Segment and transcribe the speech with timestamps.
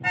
[0.00, 0.06] 欢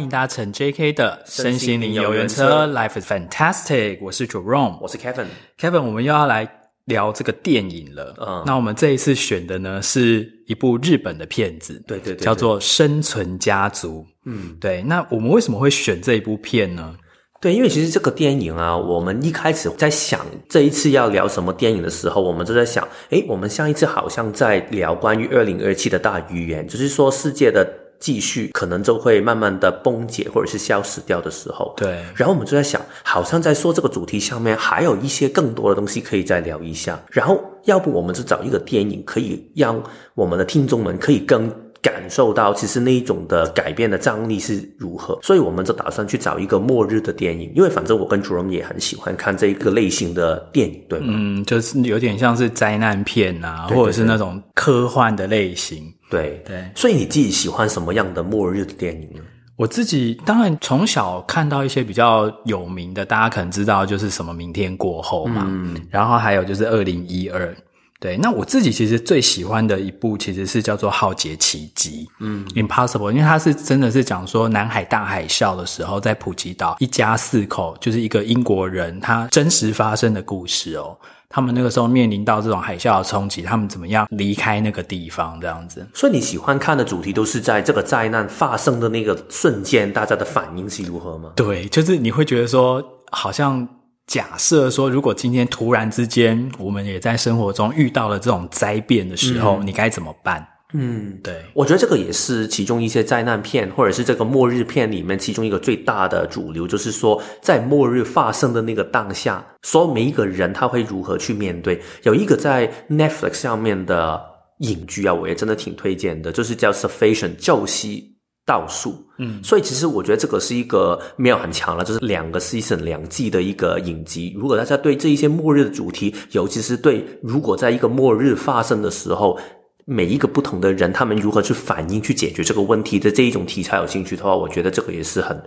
[0.00, 3.98] 迎搭乘 JK 的身心灵游园车，Life is fantastic。
[4.02, 5.28] 我是 Jerome，我是 Kevin。
[5.58, 6.59] Kevin，我们又要来
[6.90, 8.14] 聊这个电影了。
[8.20, 14.02] 嗯，那我们这一次选的呢，是一部日本的片子，对对对，对，叫做《生存家族》。
[14.26, 14.82] 嗯，对。
[14.82, 16.94] 那我们为什么会选这一部片呢？
[17.40, 27.66] 对，因为其实这个电影啊，我们一开始在想这一次要聊什么电影的时候，我们就在想，诶，我们上一次好像在聊关于二零二七的大预言，就是说世界的。
[28.00, 32.02] 继续可能就会慢慢的崩解或者是消失掉的时候，对。
[32.16, 36.98] 然后我们就在想，好像在说这个主题上面还有一些更多的东西可以再聊一下。
[37.10, 39.80] 然后，要不我们就找一个电影，可以让
[40.14, 41.52] 我们的听众们可以更
[41.82, 45.18] 感受到，其实那一种的改变的张力是如何。
[45.22, 51.14] 所以，我们就打算去找一个末日的电影，因为反正我跟 Jerome 也很喜欢看这一个类型的电影，对吗？
[51.16, 55.92] 嗯，就是有点像是灾难片啊，对对对，或者是那种科幻的类型。
[56.10, 59.22] 对对，所以你自己喜欢什么样的末日的电影呢？
[59.56, 67.54] 我自己当然从小看到一些比较有名的，大家可能知道就是什么《明天过后》嘛，嗯，然后还有就是二零一二。
[68.00, 80.96] 对，那我自己其实最喜欢的一部其实是叫做《浩劫奇迹》，嗯，Impossible，因为它是真的是讲说南海大海啸的时候，在普吉岛一家四口，就是一个英国人，他真实发生的故事哦。
[81.28, 85.38] 他们那个时候面临到这种海啸的冲击，他们怎么样离开那个地方？
[85.38, 85.86] 这样子。
[85.92, 91.32] 所以你喜欢看的主题都是在这个灾难发生的那个瞬间，大家的反应是如何吗？
[91.36, 93.68] 对，就是你会觉得说，好像。
[94.10, 100.44] 假设说，如果今天突然之间，我们也在生活中遇到了这种灾变的时候，嗯、你该怎么办？
[100.72, 111.80] 嗯，对，我觉得这个也是其中一些灾难片或者是这个末日片里面其中一个最大的主流，就是说在末日发生的那个当下，说每一个人他会如何去面对。
[112.02, 114.20] 有一个在 Netflix 上面的
[114.58, 118.09] 影剧啊，我也真的挺推荐的，就是叫《Sufficient》救惜。
[118.50, 124.34] 倒数，嗯，所以其实我觉得这个是一个没有很强了，就是两个 season 两季的一个影集。
[124.36, 129.38] 如果大家对这一些末日的主题，尤其是对如果在一个末日发生的时候，
[129.84, 135.40] 每一个不同的人他们如何去反应、去解决这个问题的这一种题材有兴趣的话，我觉得这个也是很。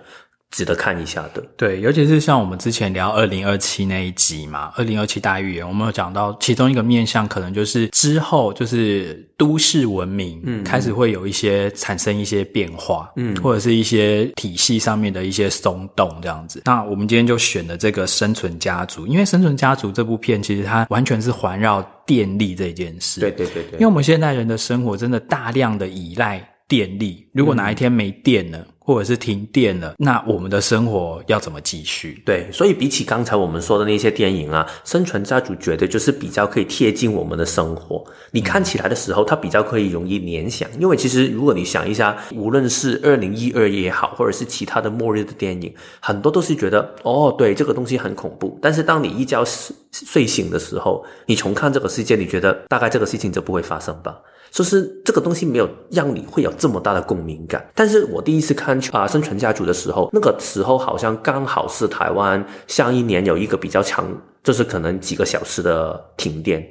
[0.53, 16.62] 值得看一下的，对，尤其是像我们之前聊二零二七那一集嘛，二零二七大预言，我们有讲到其中一个面向，可能就是之后就是都市文明，嗯，开始会有一些产生一些变化，嗯，或者是一些体系上面的一些松动这样子。
[16.66, 32.22] 那我们今天就选了这个《生存家族》，因为《生存家族》这部片其实它完全是环绕电力这件事，对对对对，因为我们现代人的生活真的大量的依赖电力，如果哪一天没电了，嗯或者是停电了，那我们的生活要怎么继续？
[32.25, 38.03] 对，所以比起刚才我们说的那些电影啊，《生存家族》绝对就是比较可以贴近我们的生活。
[38.31, 48.59] 你看起来的时候，它比较可以容易联想，因为其实如果你想一下，无论是二零一二也好，或者是其他的末日的电影，很多都是觉得哦，对，这个东西很恐怖。
[48.62, 49.45] 但是当你一觉
[49.94, 54.19] 睡醒的时候，你重看这个世界，你觉得大概这个事情就不会发生吧？
[54.53, 57.66] 就是这个东西没有让你会有这么大的共鸣感。
[57.74, 64.08] 但是我第一次看啊《生存家族》的时候，那个时候好像刚好是台湾上一年有一个比较长，
[64.44, 66.63] 就是可能几个小时的停电。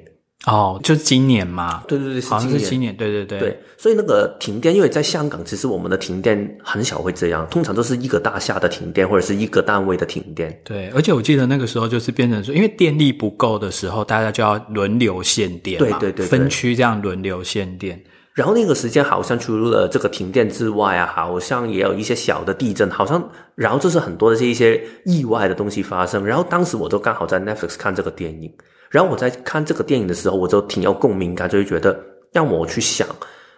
[0.46, 10.60] 哦，就是今年嘛，对对对，好像是今年，对对对，对，所以那个停电，因为在香港，其实我们的停电很少会这样，通常都是一个大厦的停电，或者是一个单位的停电。
[10.64, 18.02] 对，而且我记得那个时候就是变成说，因为电力不够的时候，大家就要轮流限电嘛，对对对，对，分区这样轮流限电。
[18.34, 26.26] 然后那个时间好像除了这个停电之外啊，好像也有一些小的地震，好像然后就是很多的这一些意外的东西发生。
[26.26, 28.50] 然后当时我就刚好在 Netflix 看这个电影。
[28.92, 31.98] 然后我在看这个电影的时候，我就挺有共鸣感，就会觉得
[32.30, 33.08] 让我去想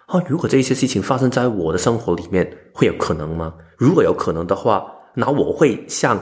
[0.05, 3.53] 啊，如果这些事情发生在我的生活里面，会有可能吗？
[3.77, 6.17] 如果有可能的话，那我会像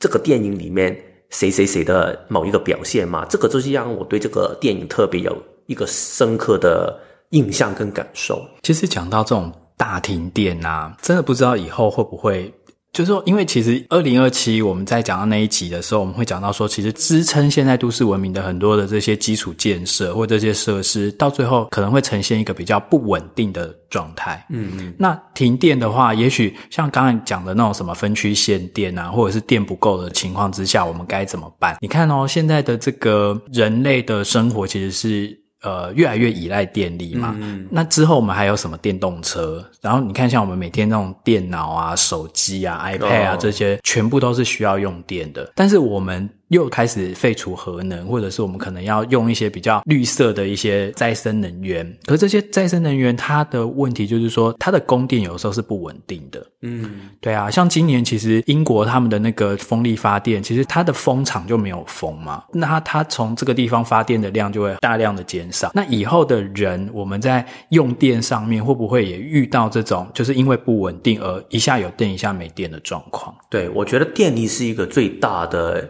[0.00, 0.94] 这个电影里面
[1.30, 3.24] 谁谁谁的某一个表现吗？
[3.30, 6.98] 这个就是让我对这个电影特别有一个深刻的
[7.30, 8.44] 印象跟感受。
[8.62, 12.52] 其实讲到这种大停电啊，真的不知道以后会不会。
[12.92, 24.44] 就是说，因为其实二零二七我们在讲到那一集的时候，我们会讲到说，其实支撑现在都市文明的很多的这些基础建设或这些设施，到最后可能会呈现一个比较不稳定的状态。
[24.50, 24.94] 嗯嗯。
[24.98, 31.76] 那停电的话，也许像刚才讲的那种什么分区限电啊，或者是电不够的情况之下，我们该怎么办？
[31.80, 35.47] 你看哦，现在的这个人类的生活其实是。
[35.62, 37.34] 呃，越来越依赖电力嘛。
[37.40, 37.66] 嗯。
[37.70, 39.64] 那之后我们还有什么电动车？
[39.80, 45.50] 然后你看，像我们每天那种电脑啊、手机啊、iPad 啊这些，全部都是需要用电的。
[45.54, 51.84] 但是我们又开始废除核能，或者是我们可能要用一些比较绿色的一些再生能源。
[52.06, 56.44] 可是这些再生能源，它的问题就是说，它的供电有时候是不稳定的。
[56.62, 65.70] 嗯，对啊，像今年其实英国他们的那个风力发电，其实它的风场就没有风嘛，那它它从这个地方发电的量就会大量的减少。
[65.74, 73.34] 那以后的人，我们在用电上面会不会也遇到这种，就是因为不稳定而一下有电一下没电的状况？
[73.48, 75.88] 对，我觉得电力是一个最大的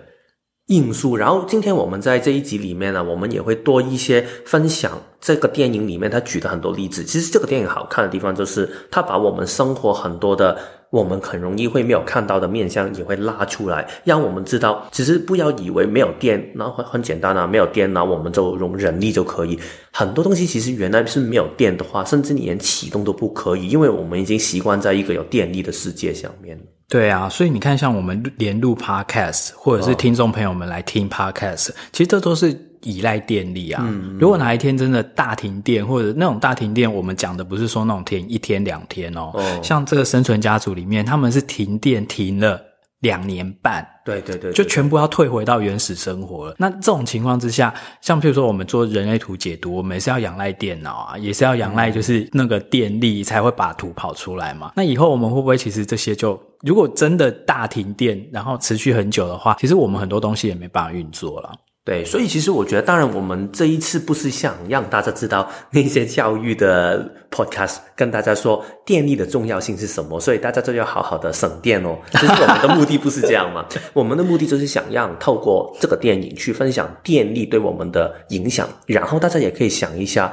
[0.68, 1.16] 因素。
[1.16, 7.02] 然后今天我们在这一集里面呢，我们也会多一些分享这个电影里面他举的很多例子。
[7.02, 10.56] 其实这个电影好看的地方就是，他把我们生活很多的。
[10.90, 19.58] 我们很容易会没有看到的面向也会拉出来，让我们知道，其实不要以为没有电，那很很简单啊，没有电，那我们就用人力就可以。
[19.92, 26.64] 很多东西其实原来是没有电的话，甚至你连启动都不可以，因为我们已经习惯在一个有电力的世界上面了。
[26.88, 32.64] 对啊，所以你看，像我们连录 podcast，或者是听众朋友们来听 podcast，哦，其实这都是。
[32.82, 42.62] 依赖电力啊，嗯，如果哪一天真的大停电，或者那种大停电，我们讲的不是说那种停一天两天哦，哦，像这个生存家族里面，他们是停电停了
[43.00, 46.54] 两年半，对对对，对，就全部要退回到原始生活了。
[46.58, 54.72] 那这种情况之下，像譬如说我们做人类图解读，我们也是要仰赖电脑啊，也是要仰赖就是那个电力才会把图跑出来嘛。
[54.74, 61.52] 那以后我们会不会其实这些就如果真的大停电，然后持续很久的话，其实我们很多东西也没办法运作了。
[61.88, 71.96] 对，所以其实我觉得，当然我们这一次不是想让大家知道那些教育的 podcast 跟大家说电力的重要性是什么，所以大家就要好好的省电哦。
[72.12, 73.64] 其实我们的目的不是这样嘛，
[73.94, 80.30] 我们的目的就是想让透过这个电影去分享电力对我们的影响，然后大家也可以想一下，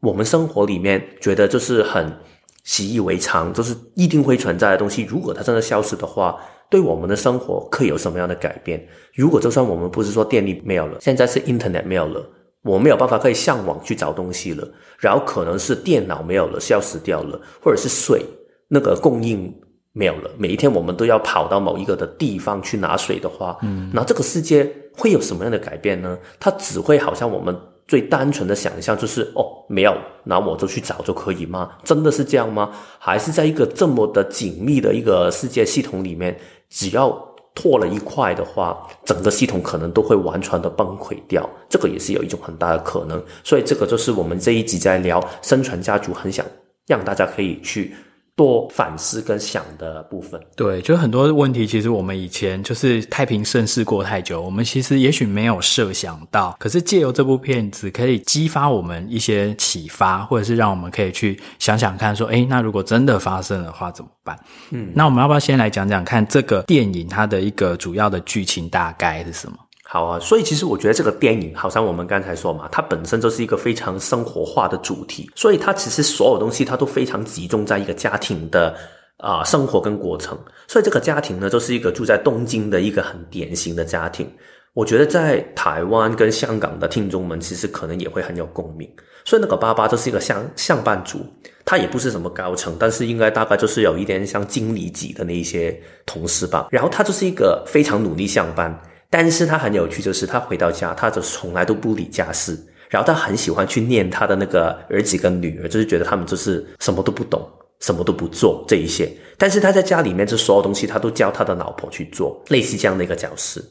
[0.00, 2.16] 我们生活里面觉得就是很
[2.62, 6.36] 习以为常，就是一定会存在的东西，如果它真的消失的话。
[6.70, 8.86] 对我们的生活可以有什么样的改变？
[9.14, 12.24] 如果就算我们不是说电力没有了，现在是 Internet 没有了，
[12.62, 14.68] 我没有办法可以上网去找东西了，
[14.98, 18.22] 然后可能是电脑没有了，消失掉了，或者是水
[18.68, 19.54] 那个供应
[19.92, 26.18] 没有了，每一天我们都要跑到某一个的地方去拿水的话，嗯，那这个世界会有什么样的改变呢？
[26.38, 27.56] 它只会好像我们。
[27.88, 31.70] 最单纯的想象就是哦，没有，那我就去找就可以吗？
[31.82, 32.70] 真的是这样吗？
[32.98, 36.38] 还是在一个这么的紧密的一个世界系统里面，
[36.70, 37.08] 只要
[37.54, 41.48] 拓了一块的话，整个系统可能都会完全的崩溃掉。
[41.68, 43.22] 这个也是有一种很大的可能。
[43.42, 46.44] 所以这个就是我们这一集在聊生存家族，很想
[46.86, 47.94] 让大家可以去。
[48.38, 64.38] 多反思跟想的部分，对，就很多问题，其实我们以前就是太平盛世过太久，我们其实也许没有设想到，可是借由这部片子，可以激发我们一些启发，或者是让我们可以去想想看，说，诶，那如果真的发生的话怎么办？
[64.70, 69.58] 嗯，那我们要不要先来讲讲看这个电影它的一个主要的剧情大概是什么？
[69.90, 78.76] 好啊，所以其实我觉得这个电影，好像我们刚才说嘛，它本身就是一个非常生活化的主题，所以它其实所有东西它都非常集中在一个家庭的
[79.16, 80.38] 啊、生活跟过程。
[80.66, 84.30] 所以这个家庭呢，就是一个住在东京的一个很典型的家庭。
[84.74, 88.86] 我觉得在台湾跟香港的听众们，其实可能也会很有共鸣。
[89.24, 91.20] 所以那个爸爸就是一个上上班族，
[91.64, 95.74] 他也不是什么高层，但是应该大概就是有一点像经理级的那一些
[96.04, 96.68] 同事吧。
[96.70, 98.78] 然后他就是一个非常努力上班。
[99.10, 102.54] 但是他很有趣，就是他回到家，他就从来都不理家事，
[102.90, 107.40] 然后他很喜欢去念他的那个儿子跟女儿，就是觉得他们就是什么都不懂，
[107.80, 109.10] 什么都不做这一些。
[109.38, 113.62] 但是他在家里面，这所有东西他都教他的老婆去做，类似这样的一个角色。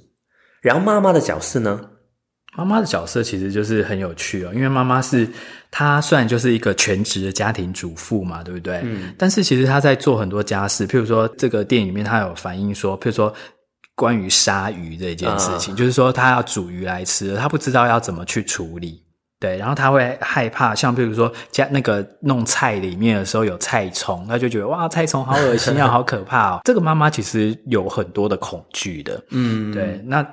[0.59, 1.79] 然后妈妈的角色呢？
[2.57, 5.29] 妈妈的角色其实就是很有趣哦，因为妈妈是
[5.69, 8.81] 她虽然就是一个全职的家庭主妇嘛，对不对？
[8.83, 9.13] 嗯。
[9.19, 13.31] 但是其实她在做很多家事，譬如说这个电影里面，她有反映说，譬如说。
[13.97, 19.01] 关于杀鱼这件事情，uh, 就是说他要煮鱼来吃，他不知道要怎么去处理，
[19.39, 26.59] 对，然后他会害怕，像比如说加那个弄菜里面的时候有菜虫，他就觉得哇，菜虫好恶心啊，好可怕哦。
[26.65, 29.99] 这个妈妈其实有很多的恐惧的，嗯，对。
[30.05, 30.23] 那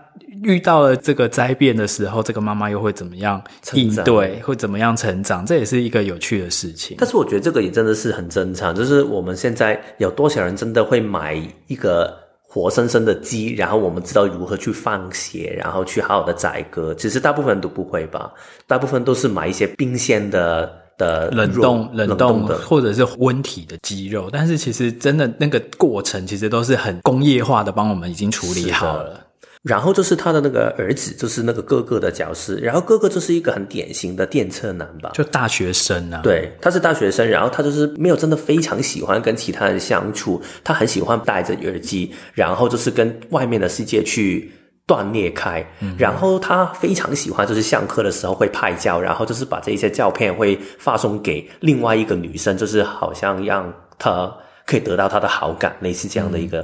[0.43, 3.43] 遇到了这个灾变的时候，这个妈妈又会怎么样
[3.73, 4.43] 应对？
[4.43, 5.47] 会怎么样成长？
[5.47, 6.99] 这也是一个有趣的事情。
[7.01, 11.35] 但是我觉得这个也真的是很正常，就是我们现在有多少人真的会买
[11.67, 12.24] 一个。
[12.55, 16.95] 活生生的鸡，然后我们知道如何去放血，然后去好好的宰割。
[16.95, 18.33] 其实大部分都不会吧，
[18.69, 24.29] 大部分都是买一些冰鲜的的冷冻冷冻的，或者是温体的鸡肉。
[24.31, 29.24] 但是其实真的那个过程，其实都是很工业化的，帮我们已经处理好了。
[29.65, 36.21] 然后就是他的那个儿子，就是那个哥哥的角色，然后哥哥就是一个很典型的电车男吧，就大学生啊。
[36.23, 44.53] 对，他是大学生，然后他就是没有真的非常喜欢跟其他人相处，他很喜欢戴着耳机，然后就是跟外面的世界去
[44.87, 54.31] 断裂开，嗯、然后他非常喜欢就是上课的时候会拍照，然后就是把这些照片会发送给另外一个女生，就是好像让他
[54.67, 56.63] 可以得到他的好感，类似这样的一个。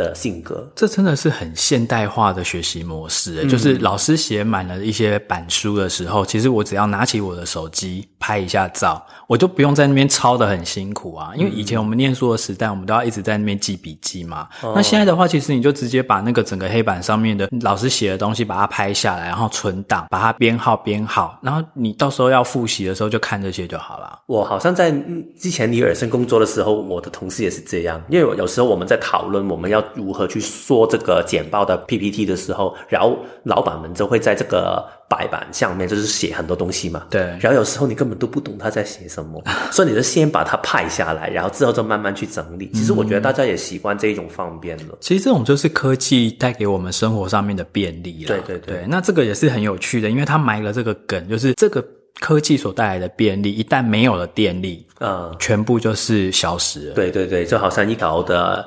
[0.00, 3.44] 嗯的性格，这真的是很现代化的学习模式。
[3.44, 11.32] 嗯、就是老师写满了一些板书的时候，其实我只要拿起我的手机拍一下照，我就不用在那边抄的很辛苦啊。
[11.36, 14.48] 因为以前我们念书的时代，我们都要一直在那边记笔记嘛。
[14.62, 24.20] 嗯、那现在的话，其实你就直接把那个整个黑板上面的老师写的东西把它拍下来，然后存档，把它编号编号，然后你到时候要复习的时候就看这些就好了。
[24.26, 24.90] 我好像在
[25.38, 29.84] 之前尼尔森工作的时候，我的同事也是这样，因为有时候我们在讨论我们要。
[29.94, 37.06] 如何去说这个简报的 PPT 的时候，然后老板们就会在这个白板上面就是写很多东西嘛。
[37.10, 37.22] 对。
[37.40, 39.42] 然后有时候你根本都不懂他在写什么，
[39.72, 42.70] 所以你就先把它派下来，然后之后就慢慢去整理。
[42.74, 44.98] 其实我觉得大家也习惯这一种方便了。
[45.00, 48.28] 其实这种就是科技带给我们生活上面的便利了。
[48.28, 48.76] 对对对。
[48.78, 51.84] 对，那这个也是很有趣的，因为他埋了这个梗，就是这个。
[52.18, 56.94] 科技所带来的便利，一旦没有了电力，嗯，全部就是消失了。
[56.94, 58.62] 对对对，就好像一条的。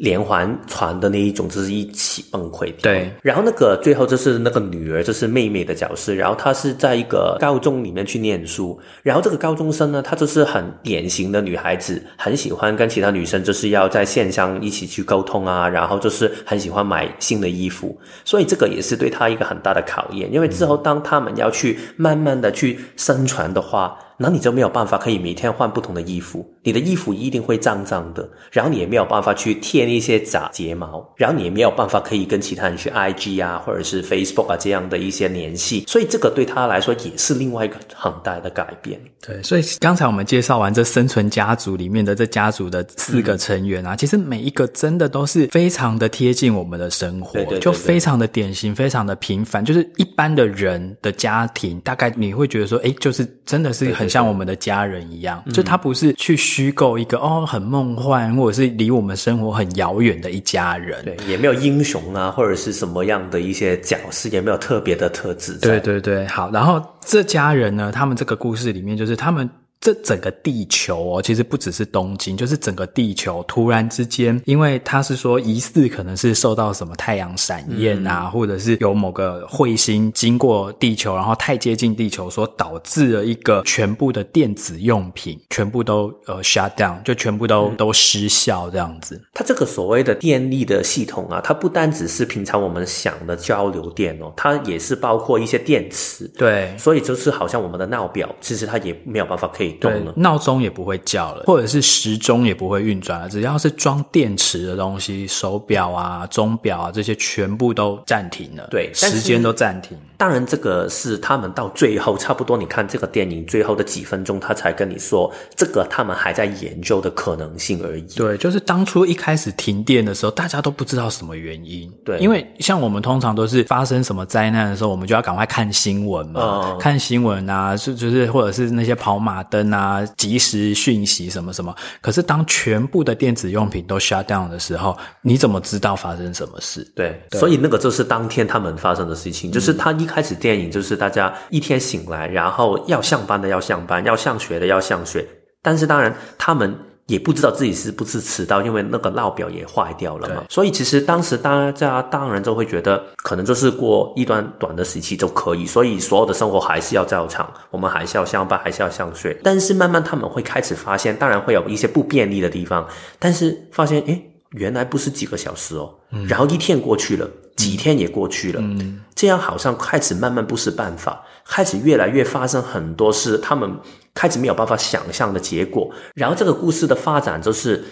[0.00, 2.72] 连环船的那一种，就是一起崩溃。
[2.80, 6.14] 对，然后那个最后就是那个女儿，就是妹妹的角色。
[6.14, 8.80] 然后她是在一个高中里面去念书。
[9.02, 15.68] 然后这个高中生呢，她就是很典型的女孩子，很喜欢跟其他女生就是要在线上一起去沟通啊。
[15.68, 20.32] 然后就是很喜欢买新的衣服，所以这个也是对她一个很大的考验。
[20.32, 23.98] 因为之后当他们要去慢慢的去生存的话。
[24.22, 39.00] 那你就没有办法可以每天换不同的衣服，你的衣服一定会脏脏的，然后你也没有办法去贴那些假睫毛，然后你也没有办法可以跟其他人去 IG 啊或者是 Facebook 啊这样的一些联系，所以这个对他来说也是另外一个很大的改变。
[39.26, 54.10] 对，所以刚才我们介绍完这生存家族里面的这家族的四个成员啊，嗯、其实每一个真的都是非常的贴近我们的生活，对对对对，就非常的典型，非常的平凡，就是一般的人的家庭，大概你会觉得说，哎，就是真的是很。
[54.10, 65.56] 像我们的家人一样，就他不是去虚构一个哦很梦幻，或者是离我们生活很遥远的一家人，对，也没有英雄啊，或者是什么样的一些角色，也没有特别的特质。
[65.58, 69.48] 对对对，好，然后这家人呢，他们这个故事里面就是他们。
[69.80, 89.18] 这整个地球哦，其实不只是东京，就是整个地球突然之间，因为他是说疑似可能是受到什么太阳闪焰啊，嗯、或者是有某个彗星经过地球，然后太接近地球，所导致了一个全部的电子用品全部都呃 shut down，就全部都、嗯、都失效这样子。
[89.32, 96.30] 它这个所谓的电力的系统啊，它不单只是平常我们想的交流电哦，它也是包括一些电池。
[96.36, 99.69] 对，所以就是好像我们的闹表，其实它也没有办法可以。
[99.72, 103.28] 对，闹钟也不会叫了，或者是时钟也不会运转了。
[103.28, 108.66] 只要是装电池的东西，手表啊、钟表啊这些，全部都暂停了。
[108.70, 109.96] 对，时间都暂停。
[110.16, 118.02] 当然，这个是他们到最后差不多，你看这个电影最后的几分钟，他才跟你说这个他们还在研究的可能性而已。
[118.14, 121.90] 对，就是当初一开始停电的时候，大家都不知道什么原因。
[122.04, 129.59] 对，因为像我们通常都是发生什么灾难的时候，我们就要赶快看新闻嘛，嗯、看新闻啊，就就是或者是那些跑马灯。
[129.72, 136.82] 啊，即时讯息什么什么，可是当全部的电子用品都 shut down 的时候，你怎么知道发生什么事？
[136.94, 145.26] 对，对，所以那个就是当天他们发生的事情，就是他一开始电影就是大家一天醒来，然后要上班的要上班，要上学的要上学，
[145.62, 146.78] 但是当然他们。
[147.10, 150.44] 也不知道自己是不是迟到，因为那个闹表也坏掉了嘛。
[150.48, 159.36] 所以其实当时大家当然就会觉得，可能就是过一段短的时期就可以，所以所有的生活还是要照常，我们还是要上班，还是要上学。
[159.42, 162.86] 但是慢慢他们会开始发现，当然会有一些不便利的地方，
[163.18, 167.28] 但是发现，诶，原来不是几个小时哦，嗯、然后一天过去了，
[167.60, 173.78] 几天也过去了，嗯、这样好像开始慢慢不是办法，开始越来越发生很多事，他们。
[174.12, 177.84] 开始没有办法想象的结果，然后这个故事的发展就是，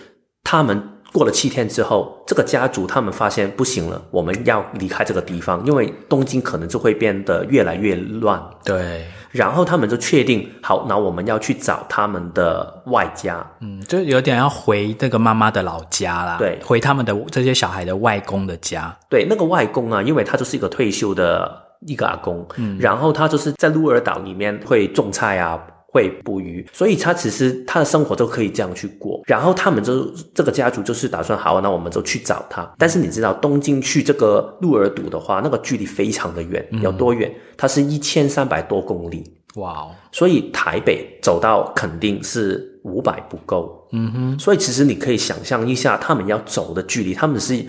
[0.42, 0.82] 他们
[1.12, 8.40] 过了七天之后，这个家族他们发现不行了，我们要离开这个地方，因为东京可能就会变得越来越乱。
[8.62, 18.94] 对，然后他们就确定，好，那我们要去找他们的外家，嗯，就有点要回那个妈妈的老家啦，对，回他们的这些小孩的外公的家。
[19.08, 21.50] 对，那个外公啊，因为他就是一个退休的
[21.86, 25.58] 一个阿公，嗯，然后他就是在鹿儿岛里面会种菜啊。
[25.90, 29.22] 会捕鱼，所以他其实他的生活都可以这样去过。
[29.26, 30.04] 然后他们就
[30.34, 32.70] 这个家族就是打算，好，那我们就去找他。
[32.76, 37.34] 但是你知道东京去这个鹿儿岛的话，那个距离非常的远，有多远？
[37.56, 39.24] 它是一千三百多公里。
[39.54, 39.90] 哇哦！
[40.12, 43.88] 所以台北走到肯定是五百不够。
[43.92, 44.38] 嗯哼。
[44.38, 47.64] 所以其实你可以想象一下，他们要走的距离，他们是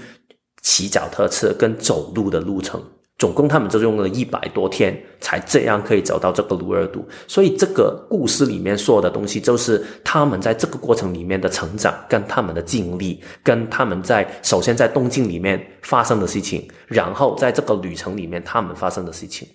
[0.62, 2.84] 骑脚踏车跟走路的路程。
[3.20, 7.02] 总共他们就用了一百多天，才这样可以走到这个鹿儿岛。
[7.28, 19.46] 所以这个故事里面说的东西，就是他们在这个过程里面的成长，跟他们的经历，跟他们在首先在东京里面发生的事情，然后在这个旅程里面他们发生的事情。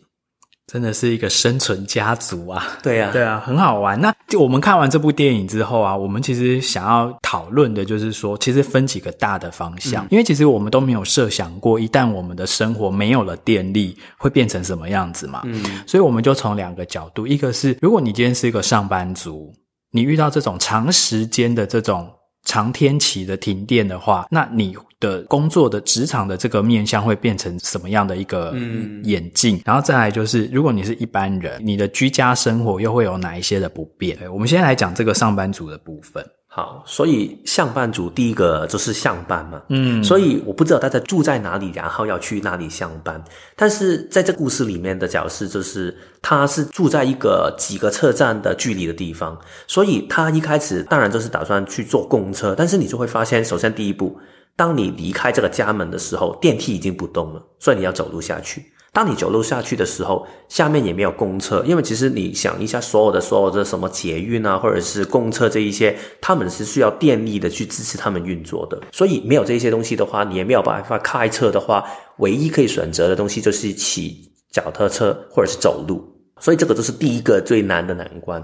[0.66, 2.66] 真的是一个生存家族啊！
[2.82, 4.00] 对呀、啊，对啊，很好玩。
[4.00, 15.42] 那就我们看完这部电影之后啊，我们其实想要讨论的就是说，其实分几个大的方向，嗯、因为其实我们都没有设想过，一旦我们的生活没有了电力，会变成什么样子嘛。
[15.44, 19.52] 嗯，所以我们就从两个角度，一个是如果你今天是一个上班族，
[19.92, 22.10] 你遇到这种长时间的这种。
[22.44, 28.54] 长天期的停电的话，那你的工作的职场的这个面向会变成什么样的一个
[29.02, 29.56] 眼镜？
[29.56, 34.16] 嗯、然后再来就是，如果你是一般人，你的居家生活又会有哪一些的不便？
[34.32, 36.24] 我们先来讲这个上班族的部分。
[36.56, 43.20] 好，所以上班族第一个就是上班嘛，嗯，所以我不知道大家住在哪里，然后要去哪里上班。
[43.56, 45.92] 但是在这故事里面的角色就是，
[46.22, 54.16] 他是住在一个几个车站的距离的地方，所以他一开始当然就是打算去坐公车，但是你就会发现，首先第一步，
[54.54, 58.64] 当你离开这个家门的时候，电梯已经不动了，所以你要走路下去。
[58.94, 71.84] 当你走路下去的时候，下面也没有公厕，因为其实你想一下，所有的所有的什么捷运啊，或者是公车这一些，他们是需要电力的去支持他们运作的，所以没有这些东西的话，你也没有办法开车的话，
[72.18, 76.00] 唯一可以选择的东西就是骑脚踏车或者是走路，
[76.38, 78.40] 所以这个就是第一个最难的难关。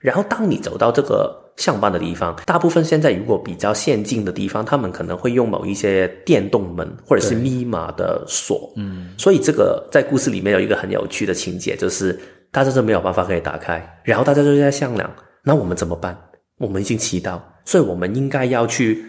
[0.00, 1.38] 然后当你走到这个。
[1.56, 8.72] 上班的地方，大部分现在如果比较先进的地方，他们可能会用某一些电动门或者是密码的锁。
[8.76, 12.18] 嗯，所以这个在故事里面有一个很有趣的情节，就是
[12.50, 16.16] 大家都没有办法可以打开，然后大家就在商量，那我们怎么办？
[16.56, 19.04] 我们已经祈祷，所以我们应该要去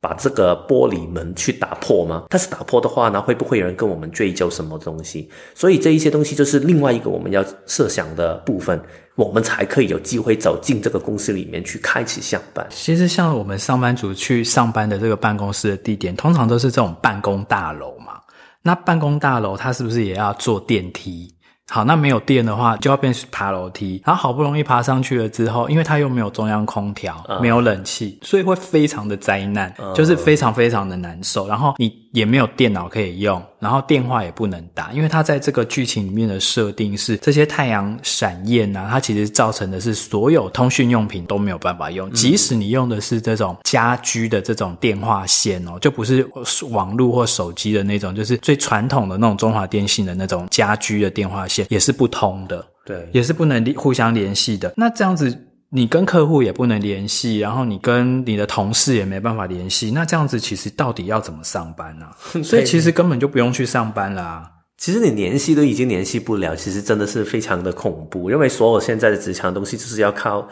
[0.00, 2.24] 把这个玻璃门去打破吗？
[2.28, 5.30] 但是打破的话呢，会不会有人跟我们追究什么东西？
[5.54, 8.80] 所以这一些东西就是另外一个我们要设想的部分。
[9.16, 12.66] 我们才可以有机会走进这个公司里面去开始上班。
[12.68, 18.20] 其实，像我们上班族去上班的这个办公室的地点，通常都是这种办公大楼嘛。
[18.60, 21.34] 那办公大楼它是不是也要坐电梯？
[21.68, 24.00] 好，那没有电的话，就要变成爬楼梯。
[24.04, 31.48] 然后好不容易爬上去了之后，因为它又没有中央空调，嗯、没有冷气，所以会非常的灾难，嗯、就是非常非常的难受。
[31.48, 46.24] 然后你也没有电脑可以用，然后电话也不能打，因为它在这个剧情里面的设定是，这些太阳闪焰啊，它其实造成的是所有通讯用品都没有办法用，嗯、即使你用的是这种家居的这种电话线哦，就不是
[46.70, 51.66] 网络或手机的那种，就是最传统的那种中华电信的那种家居的电话线。
[51.68, 54.72] 也是不通的，对，也是不能互相联系的。
[54.76, 55.36] 那这样子，
[55.70, 59.90] 你跟客户也不能联系，然后你跟你的同事也没办法联系。
[59.90, 62.06] 那这样子，其实到底要怎么上班呢？
[62.34, 62.42] 啊？
[62.42, 64.50] 所以其实根本就不用去上班啦。
[64.78, 68.30] 其实你联系都已经联系不了，其实真的是非常的恐怖。
[68.30, 70.48] 因为所有现在的职场东西，就是要靠。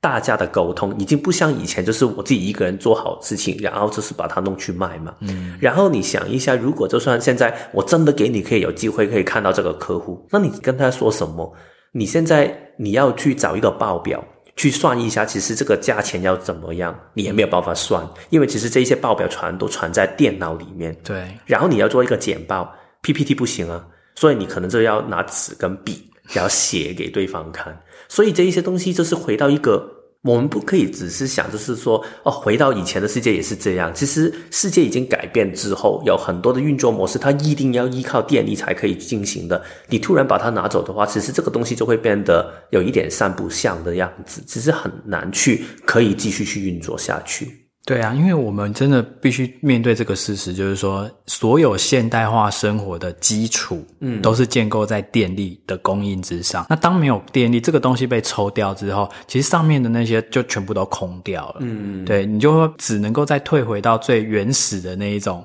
[0.00, 5.14] 大家的沟通已经不像以前，就是我自己一个人做好事情，然后就是把它弄去卖嘛。
[5.20, 5.56] 嗯。
[5.60, 11.54] 然后你想一下，如果就算现在我真的给你可以有机会可以看到这个客户，那你跟他说什么？
[11.92, 14.24] 你现在你要去找一个报表
[14.56, 20.94] 去算一下，其实这个价钱要怎么样，你也没有办法算，因为其实这些报表全都传在电脑里面。
[21.02, 21.26] 对。
[21.46, 23.84] 然后你要做一个简报，PPT 不行啊，
[24.14, 27.78] 所以你可能就要拿纸跟笔，然后写给对方看。
[28.08, 29.88] 所以这一些东西就是回到一个，
[30.22, 33.92] 我们不可以只是想，就是说，哦，回到以前的世界也是这样。
[33.92, 39.60] 其实世界已经改变之后，有很多的运作模式，它一定要依靠电力才可以进行的。
[39.88, 47.61] 你突然把它拿走的话，其实这个东西就会变得有一点三不像的样子，其实很难去可以继续去运作下去。
[47.84, 56.64] 对啊，因为我们真的必须面对这个事实，就是说，所有现代化生活的基础，嗯，都是建构在电力的供应之上。
[56.70, 61.56] 那当没有电力，这个东西被抽掉之后，其实上面的那些就全部都空掉了。
[61.58, 65.44] 嗯，对，你就只能够再退回到最原始的那一种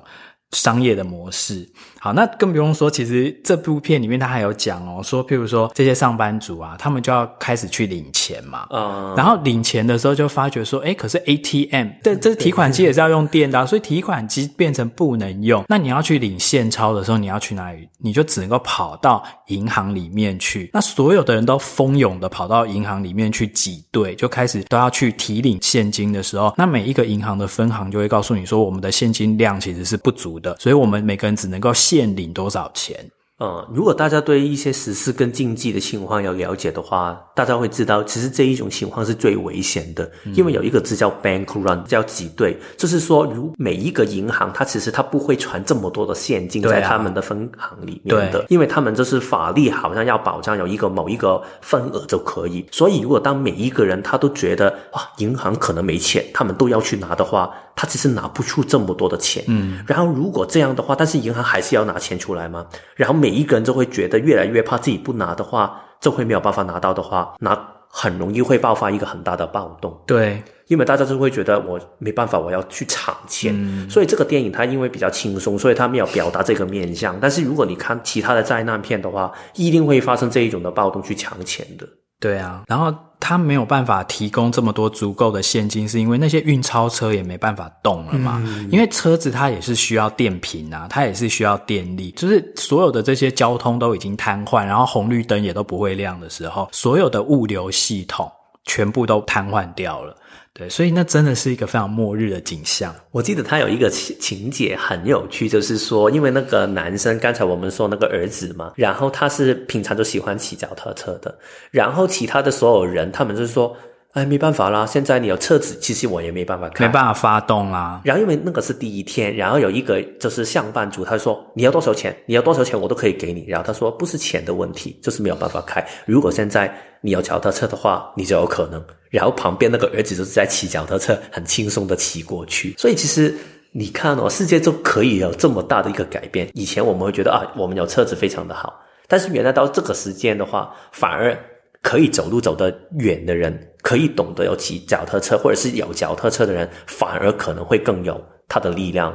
[0.52, 1.68] 商业的模式。
[2.00, 15.64] 好，那更不用说，其实这部片里面他还有讲哦，说譬如说这些上班族啊，他们就要开始去领钱嘛，嗯，然后领钱的时候就发觉说，哎，可是 ATM 这这提款机也是要用电的啊，所以提款机变成不能用。
[15.68, 17.88] 那你要去领现钞的时候，你要去哪里？
[17.98, 20.70] 你就只能够跑到银行里面去。
[20.72, 31.72] 那所有的人都蜂拥的跑到银行里面去挤兑，就开始都要去提领现金的时候，那每一个银行的分行就会告诉你说，我们的现金量其实是不足的，所以我们每个人只能够。
[31.88, 33.10] 现领多少钱？
[33.40, 59.44] 嗯，如果大家对一些时事跟经济的情况有了解的话，大家会知道，其实这一种情况是最危险的，因为有一个字叫 bank run，叫挤兑，就是说，如每一个银行，它其实它不会传这么多的现金在他们的分行里面的，因为他们就是法律好像要保障有一个某一个份额就可以，所以如果当每一个人他都觉得哇，银行可能没钱，他们都要去拿的话，他其实拿不出这么多的钱。
[59.46, 62.66] 嗯，然后如果这样的话，但是银行还是要拿钱出来吗？
[62.96, 67.54] 然后每每一个人就会觉得越来越怕自己不拿的话，就会没有办法拿到的话，那
[67.90, 70.02] 很容易会爆发一个很大的暴动。
[70.06, 73.52] 对，因为大家就会觉得我没办法，我要去抢钱。
[73.54, 73.90] 嗯。
[73.90, 77.18] 所以这个电影它因为比较轻松，所以它没有表达这个面向。
[77.20, 81.86] 但是如果你看其他的灾难片的话，一定会发生这一种的暴动去抢钱的。
[82.18, 88.42] 对啊，然后他没有办法提供这么多足够的现金，是因为那些运钞车也没办法动了嘛。
[88.46, 88.68] 嗯。
[88.70, 98.30] 因为车子它也是需要电瓶啊，它也是需要电力，就是所有的这些交通都已经瘫痪，然后红绿灯也都不会亮的时候，所有的物流系统
[98.64, 100.16] 全部都瘫痪掉了。
[100.58, 102.92] 对，所以那真的是一个非常末日的景象。
[103.12, 111.38] 我记得他有一个情情节很有趣，就是说，因为那个男生刚才我们说那个儿子嘛，然后他是平常就喜欢骑脚踏车的，
[111.70, 113.76] 然后其他的所有人他们就是说，
[114.14, 118.00] 哎，没办法啦，现在你有车子，其实我也没办法开，没办法发动啦。
[118.02, 122.16] 然后因为那个是第一天，然后有一个就是上班族，他说你要多少钱？
[122.26, 123.44] 你要多少钱我都可以给你。
[123.46, 125.86] 然后他说不是钱的问题，就是没有办法开。
[126.06, 128.82] 如果现在你有脚踏车的话，你就有可能。
[129.10, 132.74] 然后旁边那个儿子就是在骑脚踏车，很轻松的骑过去。
[132.78, 133.32] 所以其实
[133.72, 136.48] 你看哦，世界就可以有这么大的一个改变。
[136.54, 141.38] 以前我们会觉得啊，我们有车子非常的好，但是原来到这个时间的话，反而
[141.82, 149.14] 可以走路走得远的人，可以懂得有骑脚踏车或者是有脚踏车的人，反而可能会更有他的力量。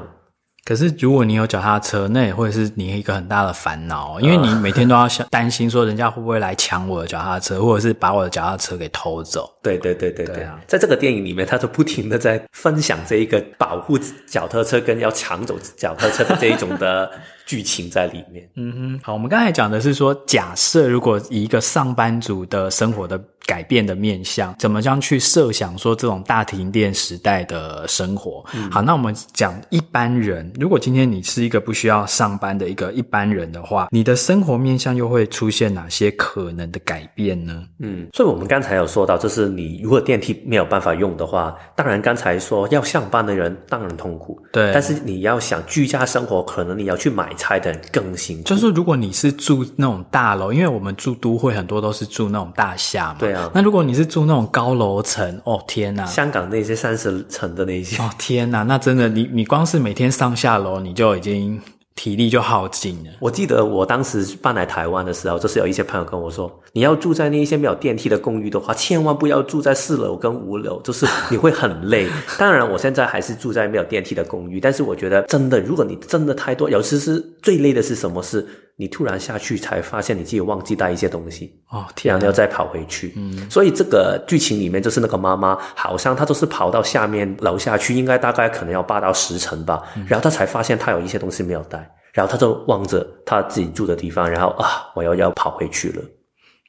[0.66, 9.54] 可是，如果你有脚踏车，那也会是你一个很大的烦恼，因为你每天都要想担心说，人家会不会来抢我的脚踏车，或者是把我的脚踏车给偷走。
[9.62, 10.58] 对对对对对，对啊！
[10.66, 17.12] 在这个电影里面，他就不停的在分享这一个保护脚踏车跟要抢走脚踏车的这一种的
[17.46, 18.50] 剧情在里面。
[18.56, 23.22] 嗯哼，好，我们刚才讲的是说，假设如果以一个上班族的生活的。
[23.46, 28.44] 改变的面向，怎么样去设想说这种大停电时代的生活？
[28.54, 37.64] 嗯、好，那我们讲一般人，如果今天你是一个不需要上班的一个一般人的话，你的生活面向又会出现哪些可能的改变呢？
[37.80, 44.72] 嗯，所以我们刚才有说到，就是你如果电梯没有办法用的话，当然刚才说要上班的人当然痛苦，对。
[44.74, 48.44] 但是你要想居家生活，可能你要去买菜的人更辛苦。
[48.44, 53.50] 就是如果你是住那种大楼，因为我们住都会很多都是住那种大厦嘛，对啊。
[53.54, 61.62] 那如果你是住那种高楼层，哦天呐，香港那些三十层的那些，哦天呐，那真的你你光是每天上下楼，你就已经。
[61.96, 63.12] 体力就耗尽了。
[63.20, 72.08] 我记得我当时搬来台湾的时候，就是有一些朋友跟我说，你要住在那一些没有电梯的公寓的话， 千万不要住在四楼跟五楼，就是你会很累。
[72.38, 78.46] 当然，我现在还是住在没有电梯的公寓，但是我觉得真的，如果你真的太多，尤其是最累的是什么事？
[78.76, 83.14] 你突然下去才发现你自己忘记带一些东西哦，天啊，然后要再跑回去。
[83.16, 96.02] 嗯，所以这个剧情里面就是那个妈妈，好像她都是跑到下面楼下去，应该大概可能要八到十层吧，嗯，然后她才发现她有一些东西没有带，然后她就望着她自己住的地方，然后啊，我要要跑回去了。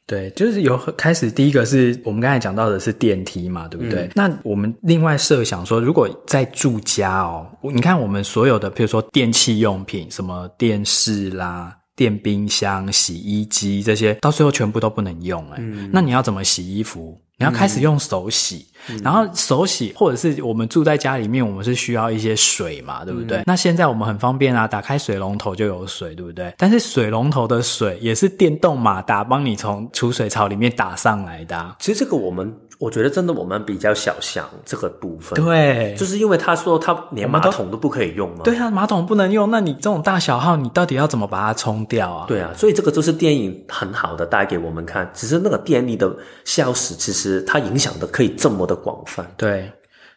[0.07, 4.03] 对，就是有开始第一个是我们刚才讲到的是电梯嘛，对不对？
[4.03, 11.75] 嗯，那我们另外设想说，如果在住家哦，你看我们所有的，比如说电器用品，什么电视啦。
[11.97, 17.21] 电冰箱、洗衣机这些，到最后全部都不能用诶、欸嗯、那你要怎么洗衣服？
[17.37, 23.39] 你要开始用手洗，嗯、然后手洗，或者是我们住在家里面，我们是需要一些水嘛，对不对？
[23.39, 26.55] 嗯、那现在我们很方便啊，打开水龙头就有水，对不对？
[26.57, 31.77] 但是水龙头的水也是电动马达帮你从储水槽里面打上来的、啊。
[31.81, 32.57] 其实这个我们。
[32.79, 35.43] 我觉得真的，我们比较小想这个部分。
[35.43, 38.41] 对，就是因为他说他连马桶都不可以用嘛。
[38.45, 42.27] 对啊，马桶不能用，那你这种大小号，你到底要怎么把它冲掉啊？
[42.27, 49.25] 对啊，所以这个就是电影很好的带给我们看，只是那个电力的消失，其实它影响的可以这么的广泛。
[49.37, 49.71] 对。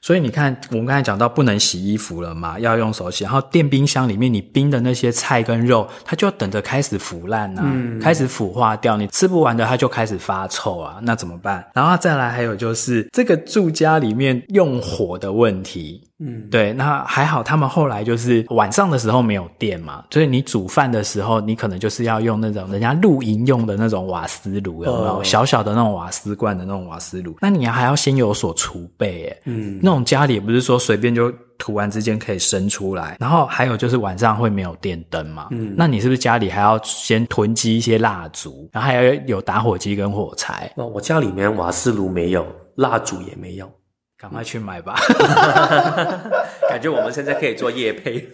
[0.07, 3.25] 所以你看，我们刚才讲到不能洗衣服了嘛，要用手洗。
[3.25, 11.67] 然后电冰箱里面你冰的那些菜跟肉，它就要等着开始腐烂啊，嗯、开始腐化掉，你吃不完的它就开始发臭啊，那怎么办？
[11.73, 16.01] 然后再来还有就是这个住家里面用火的问题。
[16.19, 25.23] 嗯，对，那还好，他们后来就是晚上的时候没有电嘛，所以你煮饭的时候，你可能就是要用那种人家露营用的那种瓦斯炉，有没有？
[25.23, 40.71] 小小的那种瓦斯罐的那种瓦斯炉，那你还要先有所储备，哎，嗯，那种家里也不是说随便就突然之间可以生出来，然后还有就是晚上会没有电灯嘛，嗯，那你是不是家里还要先囤积一些蜡烛，然后还要有打火机跟火柴？
[40.77, 42.43] 哦，我家里面瓦斯炉没有，
[42.75, 43.71] 蜡烛也没有。
[44.17, 44.95] 赶快去买吧！
[46.69, 48.27] 感觉我们现在可以做夜配。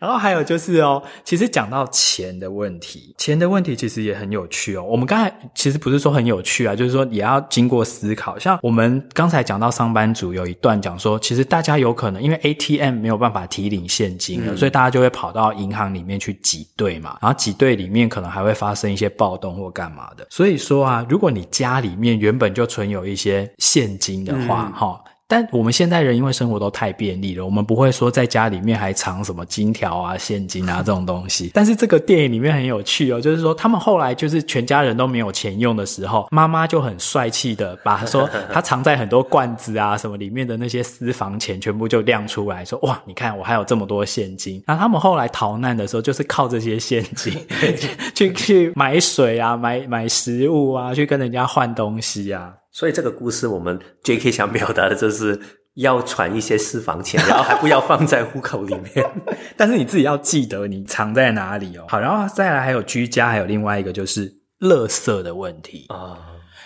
[0.00, 4.82] 然后还有就是哦，其实讲到钱的问题，钱的问题其实也很有趣哦。
[4.82, 8.38] 我们刚才其实不是说很有趣啊，就是说也要经过思考。
[8.38, 17.18] 像我们刚才讲到上班族有一段讲说，其实大家有可能因为 ATM 没有办法提领现金了，嗯、所以大家就会跑到银行里面去挤兑嘛。
[17.20, 20.26] 然后挤兑里面可能还会发生一些暴动或干嘛的。
[20.30, 25.09] 所以说啊，如果你家里面原本就存有一些现金的话，哈、嗯。
[25.30, 31.52] 但我们现代人因为生活都太便利了，我们不会说在家里面还藏什么金条啊、现金啊这种东西。
[31.54, 44.60] 但是这个电影里面很有趣哦，就是说他们后来就是全家人都没有钱用的时候， 妈妈就很帅气的把说他藏在很多罐子啊什么里面的那些私房钱全部就亮出来说，哇，你看我还有这么多现金。
[44.66, 47.32] 然后他们后来逃难的时候，就是靠这些现金
[48.16, 52.52] 去去买水啊、买买食物啊，去跟人家换东西啊。
[52.72, 54.30] 所以这个故事，我们 J.K.
[54.30, 55.38] 想表达的就是
[55.74, 59.04] 要存一些私房钱，然后 还不要放在户口里面。
[59.56, 61.84] 但是你自己要记得你藏在哪里哦。
[61.88, 64.30] 好，然后再来还有居家，还有另外一个就是
[64.60, 66.18] 垃圾的问题啊。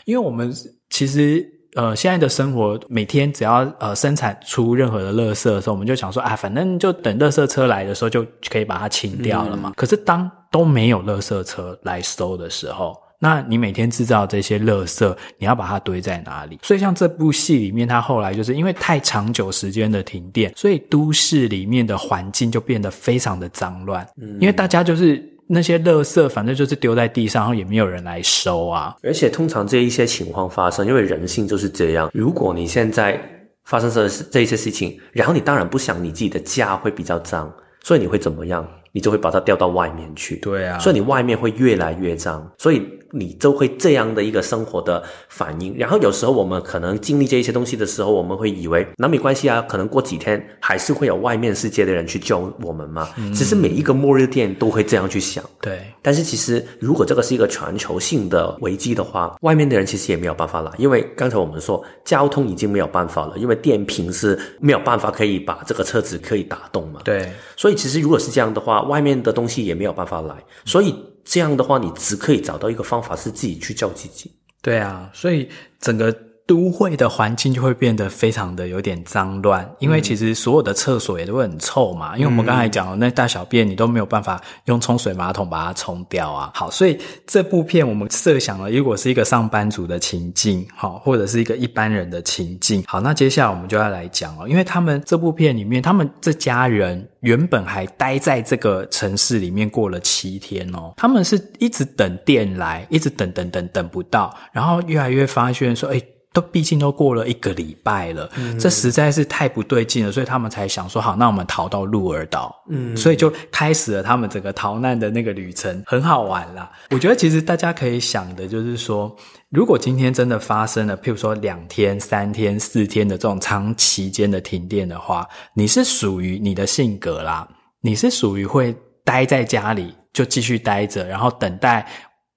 [0.05, 0.53] 因为我们
[0.91, 1.43] 其实
[1.75, 9.71] 呃现在的生活，每天只要呃生产出任何的垃圾的时候，我们就想说啊，反正就等垃圾车来的时候就可以把它清掉了嘛。
[9.71, 9.73] 嗯。
[9.75, 16.59] 可是当都没有垃圾车来收的时候，那你每天制造这些垃圾，你要把它堆在哪里？
[16.63, 24.07] 所以像这部戏里面，它后来就是因为太长久时间的停电，所以都市里面的环境就变得非常的脏乱。
[24.21, 28.95] 嗯，因为大家就是那些垃圾，反正就是丢在地上，然后也没有人来收啊。
[29.03, 32.11] 而且通常这一些情况发生，因为人性就是这样。
[32.13, 33.19] 如果你现在
[33.65, 37.51] 发生这这一些事情，然后你当然不想你自己的家会比较脏，
[37.83, 38.69] 所以你会怎么样？
[38.93, 40.37] 你就会把它掉到外面去。
[40.37, 42.83] 对啊，所以你外面会越来越脏，所以。
[43.15, 53.09] 你就会这样的一个生活的反应，然后有时候我们可能经历这一些东西的时候，我们会以为那没关系啊，可能过几天还是会有外面世界的人去救我们嘛。
[53.17, 55.45] 嗯，其实每一个末日店都会这样去想。
[55.61, 67.01] 对，但是其实如果这个是一个全球性的危机的话，外面的人其实也没有办法来，因为刚才我们说交通已经没有办法了，因为电瓶是没有办法可以把这个车子可以打动嘛。
[67.05, 70.95] 对，所以其实如果是这样的话，外面的东西也没有办法来，所以。
[71.25, 74.31] 这样的话，你只可以找到一个方法，是自己去救自己。
[74.61, 75.49] 对啊，所以
[75.81, 76.34] 整个。
[76.47, 82.15] 都会的环境就会变得非常的有点脏乱，因为其实所有的厕所也都会很臭嘛。
[82.17, 86.51] 因为我们刚才讲了那大小便，你都没有办法用冲水马桶把它冲掉啊。
[86.55, 106.03] 好，所以这部片我们设想了，如果是一个上班族的情境，好，或者是一个一般人的情境，好，那接下来我们就要来讲哦，因为他们这部片里面，他们这家人原本还待在这个城市里面过了七天哦，他们是一直等电来，一直等等等等不到，然后越来越发现说，哎。
[106.35, 116.69] 都毕竟都过了一个礼拜了，嗯，这实在是太不对劲了，所以他们才想说好，那我们逃到鹿儿岛，嗯，所以就开始了他们整个逃难的那个旅程，很好玩啦。
[116.91, 119.15] 我觉得其实大家可以想的就是说，
[119.51, 127.49] 如果今天真的发生了，譬如说两天、三天、四天的这种长期间的停电的话，你是属于你的性格啦，
[127.81, 131.87] 你是属于会待在家里就继续待着，然后等待。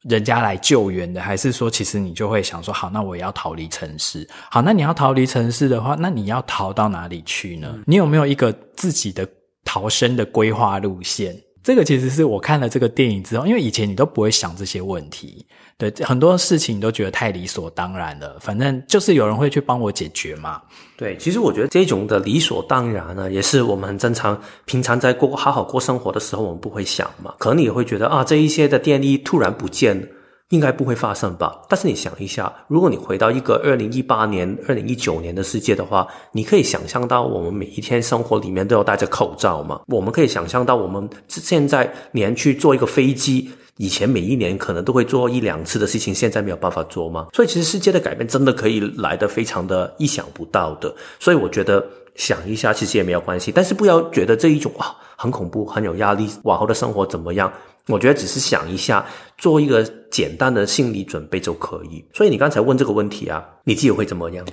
[0.10, 4.28] 人家来救援的，还是说，其实你就会想说，好，那我也要逃离城市。
[4.50, 7.78] 好，那你要逃离城市的话，那你要逃到哪里去呢？
[7.86, 9.28] 你有没有一个自己的
[9.66, 11.36] 逃生的规划路线？
[11.68, 15.46] 这个其实是我看了这个电影之后，因为以前你都不会想这些问题，
[15.78, 20.62] 对，很多事情你都觉得太理所当然了，反正就是有人会去帮我解决嘛。
[20.96, 27.34] 对，其实我觉得这种的理所当然呢，也是我们很正常，平常在过好好过生活的时候，我们不会想嘛。
[27.38, 30.08] 可能你也会觉得啊，这一些的电力突然不见了。
[30.50, 31.62] 应该不会发生吧？
[31.68, 39.82] 但是你想一下，如果你回到一个二零一八年、二零一九年的世界的话，你可以想象到我们每一天生活里面都要戴着口罩吗？
[39.88, 47.28] 我们可以想象到我们现在连去坐一个飞机，以前每一年可能都会做一两次的事情，现在没有办法做吗？
[47.34, 50.96] 所以其实世界的改变真的可以来得非常的意想不到的。
[51.20, 57.52] 所以我觉得想一下其实也没有关系，但是不要觉得这一种啊很恐怖、很有压力，往后的生活怎么样？
[57.88, 59.06] 我觉得只是想一下，
[59.38, 62.06] 做一个简单的心理准备就可以。
[62.14, 64.46] 所以你刚才问这个问题啊，你自己会怎么样？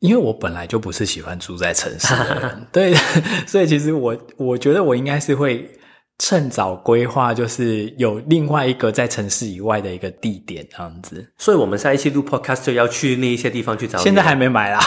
[0.00, 2.92] 因为我本来就不是喜欢住在城市的人， 对，
[3.46, 5.70] 所以其实我我觉得我应该是会
[6.18, 11.24] 趁早规划，就是有另外一个在城市以外的一个地点这样子。
[11.38, 13.96] 所以我们下一期录 podcast 就要去那一些地方去找。
[13.98, 14.80] 现在还没买啦，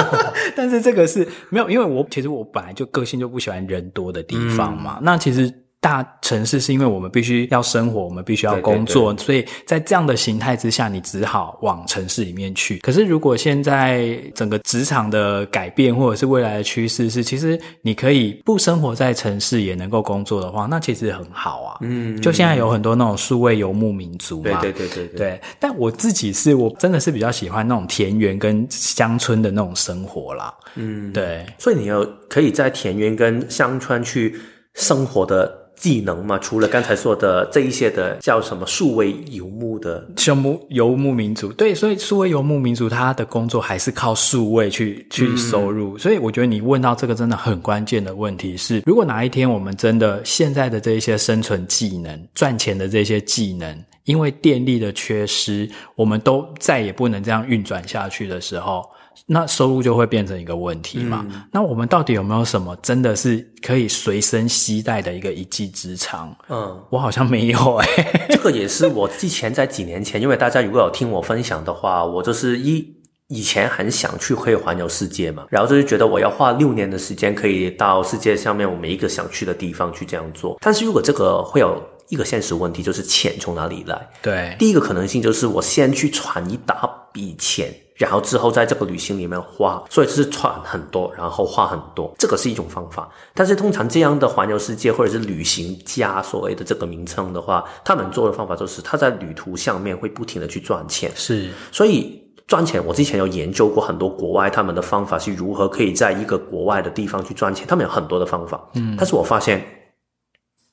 [0.54, 4.98] 但是这个是没有，因为我其实我本来就个性就不喜欢人多的地方嘛。
[4.98, 5.50] 嗯、那其实。
[5.80, 12.78] 大城市是因为我们必须要生活，我们必须要工作，对对对，所以在这样的形态之下，你只好往城市里面去。
[12.78, 21.78] 可是，如果现在整个职场的改变，或者是未来的趋势是，其实你可以不生活在城市也能够工作的话，那其实很好啊。
[21.82, 25.18] 嗯，就现在有很多那种数位游牧民族嘛，对对对对对。
[25.18, 30.52] 对，但我自己是我真的是比较喜欢那种田园跟乡村的那种生活啦。
[30.74, 31.46] 嗯，对。
[31.56, 34.36] 所以你要可以在田园跟乡村去
[34.74, 35.67] 生活的。
[35.78, 58.84] 技能嘛，除了刚才说的这一些的叫什么数位游牧的游牧游牧民族，对，所以数位游牧民族他的工作还是靠数位去去收入，嗯，所以我觉得你问到这个真的很关键的问题是，如果哪一天我们真的现在的这一些生存技能、赚钱的这些技能，因为电力的缺失，我们都再也不能这样运转下去的时候。
[59.26, 61.26] 那收入就会变成一个问题嘛？
[61.28, 66.34] 嗯、那我们到底有没有什么真的是可以随身携带的一个一技之长？
[66.48, 72.94] 嗯，我好像没有哎、欸、 这个也是我之前在几年前，因为大家如果有听我分享的话，我就是一
[73.28, 80.56] 以前很想去可以环游世界嘛，然后就是觉得我要花六年的时间可以到世界上面我每一个想去的地方去这样做。
[80.62, 84.08] 但是如果这个会有一个现实问题，就是钱从哪里来？
[84.22, 87.70] 对，第一个可能性就是我先去攒一大笔钱。
[87.98, 93.10] 然后之后在这个旅行里面花，所以就是赚很多，然后花很多，这个是一种方法。
[93.34, 101.10] 但是通常这样的环游世界或者是旅行家所谓的这个名称的话，他们做的方法就是他在旅途上面会不停的去赚钱。
[101.16, 108.64] 是，所以赚钱，我之前有研究过很多国外他们的方法是如何可以在一个国外的地方去赚钱，他们有很多的方法。
[108.74, 109.60] 嗯，但是我发现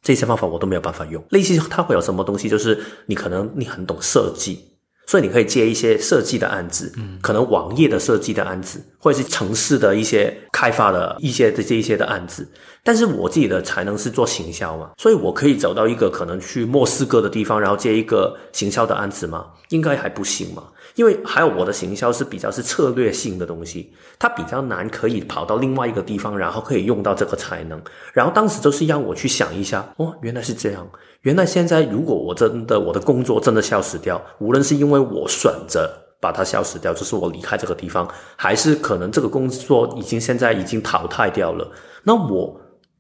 [0.03, 1.23] 这些方法我都没有办法用。
[1.29, 4.74] 类似他会有什么东西，就是你可能你很懂设计。
[5.07, 12.47] 所以你可以接一些设计的案子，嗯，可能网页的设计的案子，或者是城市的一些开发的一些的这一些的案子。
[12.83, 19.45] 但是我自己的才能是做行销嘛，所以我可以走到一个可能去莫斯科的地方，然后接一个行销的案子吗？
[19.69, 20.63] 应该还不行嘛。
[20.95, 27.81] 因为还有我的行销是比较是策略性的东西，它比较难可以跑到另外一个地方，然后可以用到这个才能。
[28.13, 30.87] 然后当时就是让我去想一下，哦，原来是这样。
[31.21, 41.69] 原来现在如果我真的我的工作真的消失掉，无论是因为我选择把它消失掉，就是我离开这个地方，还是可能这个工作已经现在已经淘汰掉了，
[42.03, 42.59] 那我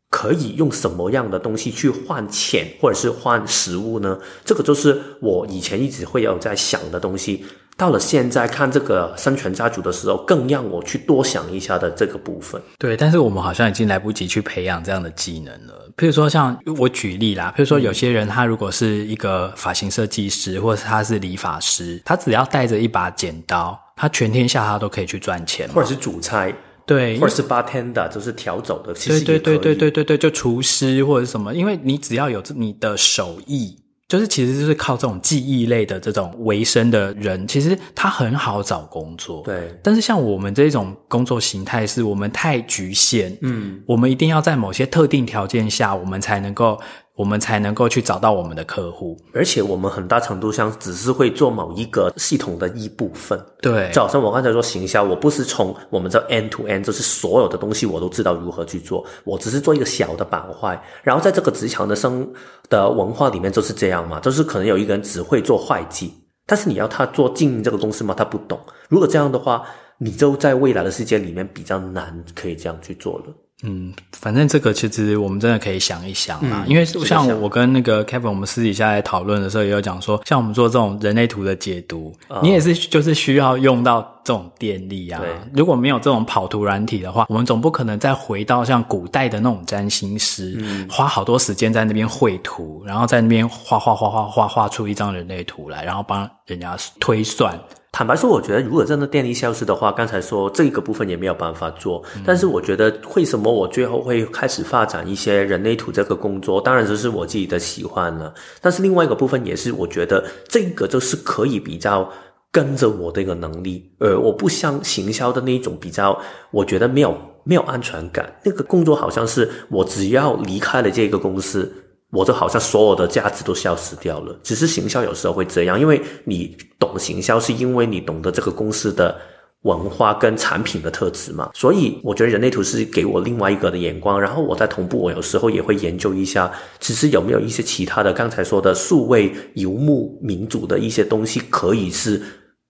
[0.09, 4.17] 可以用什么样的东西去换钱，或者是换食物呢？
[4.43, 7.45] 这个就是我以前一直会有在想的东西。
[7.77, 12.61] 到了现在看这个生存家族的时候，更让我去多想一下的这个部分。
[12.79, 15.73] 对，但是我们好像已经来不及去培养这样的技能了。
[15.97, 25.67] 譬如说，像我举例啦，譬如说有些人他如果是一个发型设计师，或者他是理发师，他只要带着一把剪刀，他全天下他都可以去赚钱。
[25.73, 33.77] 或者是主菜，对，或者是 bartender，就是调酒的，其实对对对对对对对，就厨师或者什么，因为你只要有你的手艺。
[34.07, 39.41] 就是其实就是靠这种技艺类的这种为生的人，其实他很好找工作。
[39.43, 43.35] 对，但是像我们这种工作形态，是我们太局限。
[43.41, 46.79] 嗯，我们一定要在某些特定条件下，我们才能够。
[47.15, 53.39] 我们才能够去找到我们的客户，而且我们很大程度上只是会做某一个系统的一部分。
[53.61, 60.77] 对，就好像我刚才说行销，我不是从我们这 end to end，就是所有的东西我都知道如何去做，我只是做一个小的板块。
[61.03, 62.29] 然后在这个职场的生
[62.69, 66.13] 的文化里面就是这样嘛，就是可能有一个人只会做会计，
[66.45, 68.59] 但是你要他做经营这个公司嘛，他不懂。
[68.89, 69.65] 如果这样的话，
[69.97, 73.25] 你就在未来的世界里面比较难可以这样去做了。
[73.65, 85.21] 嗯，反正这个其实我们真的可以想一想啊，嗯、因为像我跟那个 Kevin，我们私底下来讨论的时候，也有讲说，像我们做这种人类图的解读，哦、你也是就是需要用到这种电力啊。
[85.53, 97.59] 如果没有这种跑图软体的话，我们总不可能再回到像古代的那种占星师，嗯、花好多时间在那边绘图，然后在那边画画画画画画出一张人类图来，然后帮人家推算。
[97.97, 102.03] 坦白说，我觉得如果真的电力消失的话，刚才说这个部分也没有办法做。
[102.13, 106.59] 嗯、但是我觉得为什么我最后会开始发展一些人类图这个工作？
[106.59, 108.33] 当然这是我自己的喜欢了。
[108.59, 112.11] 但是另外一个部分也是，我觉得这个就是可以比较
[112.51, 113.89] 跟着我的一个能力。
[113.99, 116.19] 呃，我不像行销的那种比较，
[116.51, 118.29] 我觉得没有没有安全感。
[118.43, 121.73] 那个工作好像是我只要离开了这个公司。
[122.15, 124.39] 我就好像所有的价值都消失掉了。
[124.41, 129.19] 只是行销有时候会这样，因为你懂行销，是因为你懂得这个公司的
[129.63, 131.51] 文化跟产品的特质嘛。
[131.53, 134.19] 所以我觉得人类图是给我另外一个的眼光。
[134.19, 136.49] 然后我在同步，我有时候也会研究一下，
[136.79, 142.21] 其实有没有一些其他的，刚才说的数位游牧民族的一些东西，可以是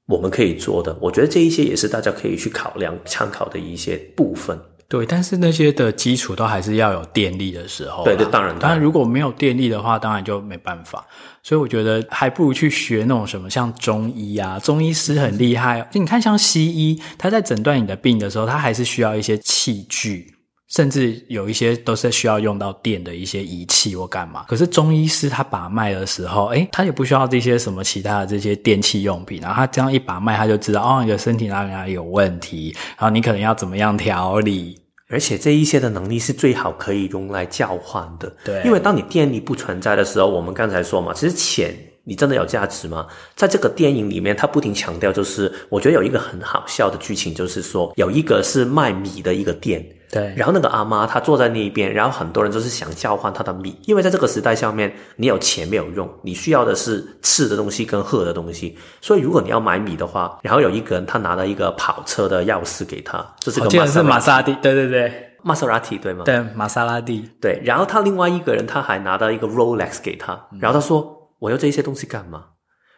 [0.08, 0.98] 我们可以做的。
[1.00, 4.60] 我觉得这一些也是大家可以去考量、参考的一些部分。
[4.88, 8.04] 对，但是那些的基础都还是要有电力的时候。
[8.04, 11.04] 对，对，当然，当然，如果没有电力的话，当然就没办法。
[11.42, 15.82] 所以我觉得还不如去学那种什么，像中医啊，中医师很厉害。
[15.92, 20.35] 就你看，像西医，他在诊断你的病的时候，他还是需要一些器具，
[20.70, 24.46] 甚至有一些都是需要用到电的一些仪器或干嘛。
[24.48, 34.78] 可是中医师他把脉的时候，诶，他也不需要这些什么其他的这些电器用品，然后他这样一把脉，他就知道哦，你的身体哪里哪里有问题，然后你可能要怎么样调理。
[35.08, 38.64] 而且这一些的能力是最好可以用来交换的，对。
[38.66, 43.06] 因为当你电力不存在的时候，我们刚才说嘛，其实钱你真的有价值吗？
[43.36, 49.86] 在这个电影里面，他不停强调，就是我觉得有一个很好笑的剧情，就是说有一个是卖米的一个店。
[50.16, 58.78] 对，然后那个阿妈她坐在那一边，然后很多人就是想交换她的米，因为在这个时代下面，你有钱没有用，你需要的是吃的东西跟喝的东西。
[59.02, 65.12] 所以如果你要买米的话，然后有一个人他拿了一个跑车的钥匙给他，这是个玛是玛莎拉蒂，对对对，
[65.44, 66.24] 玛莎拉蒂对吗？
[66.24, 67.62] 对，玛莎拉蒂对。
[67.66, 72.46] 然后他另外一个人他还拿到一个 Rolex 给他，然后他说：“嗯、我要这些东西干嘛？”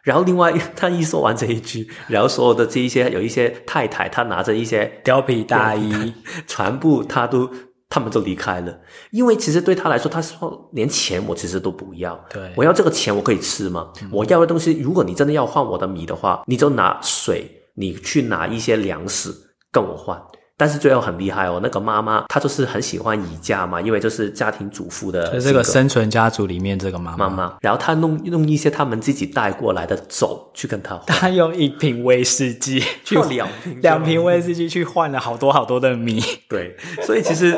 [0.08, 6.14] 然后另外他一说完这一句，然后所有的这一些有一些太太，她拿着一些貂皮大衣，
[6.46, 7.46] 全部他都
[7.90, 8.74] 他们就离开了。
[9.10, 13.92] 因为其实对他来说，他说连钱我其实都不要，对，我要这个钱我可以吃吗？
[14.00, 19.30] 嗯、我要的东西，如果你真的要换我的米的话，你就拿水，你去拿一些粮食
[19.70, 20.18] 跟我换。
[20.58, 37.56] 但是最后很厉害哦，那个妈妈她就是很喜欢宜家嘛，因为就是家庭主妇的，就这个生存家族里面这个妈妈，妈妈，然后她弄弄一些他们自己带过来的酒去跟她换，她用一瓶威士忌 去两瓶两瓶威士忌去换了好多好多的米，对，所以其实。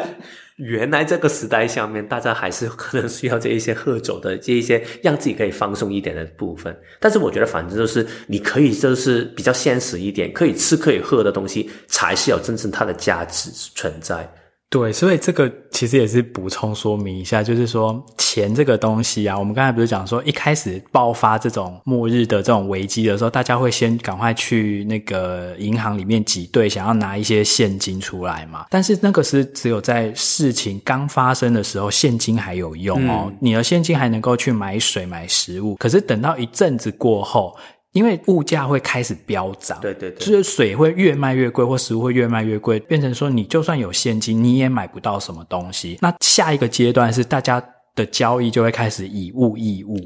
[0.60, 6.74] 原来这个时代下面，大家还是可能需要这一些喝酒的这一些，让自己可以放松一点的部分。
[6.98, 14.30] 但是我觉得，反正就是你可以就是比较现实一点，可以吃可以喝的东西，才是有真正它的价值存在。
[14.70, 28.66] 对，所以这个其实也是补充说明一下，就是说钱这个东西啊，我们刚才不是讲说一开始爆发这种末日的这种危机的时候，大家会先赶快去那个银行里面挤兑，想要拿一些现金出来嘛。
[28.70, 35.74] 但是那个是只有在事情刚发生的时候，现金还有用哦，嗯、你的现金还能够去买水、买食物。
[35.80, 37.56] 可是等到一阵子过后，
[37.92, 45.98] 因为物价会开始飙涨，对对对，就是水会越卖越贵，或食物会越卖越贵，变成说你就算有现金，你也买不到什么东西。
[46.00, 47.62] 那下一个阶段是大家
[47.96, 49.96] 的交易就会开始以物易物，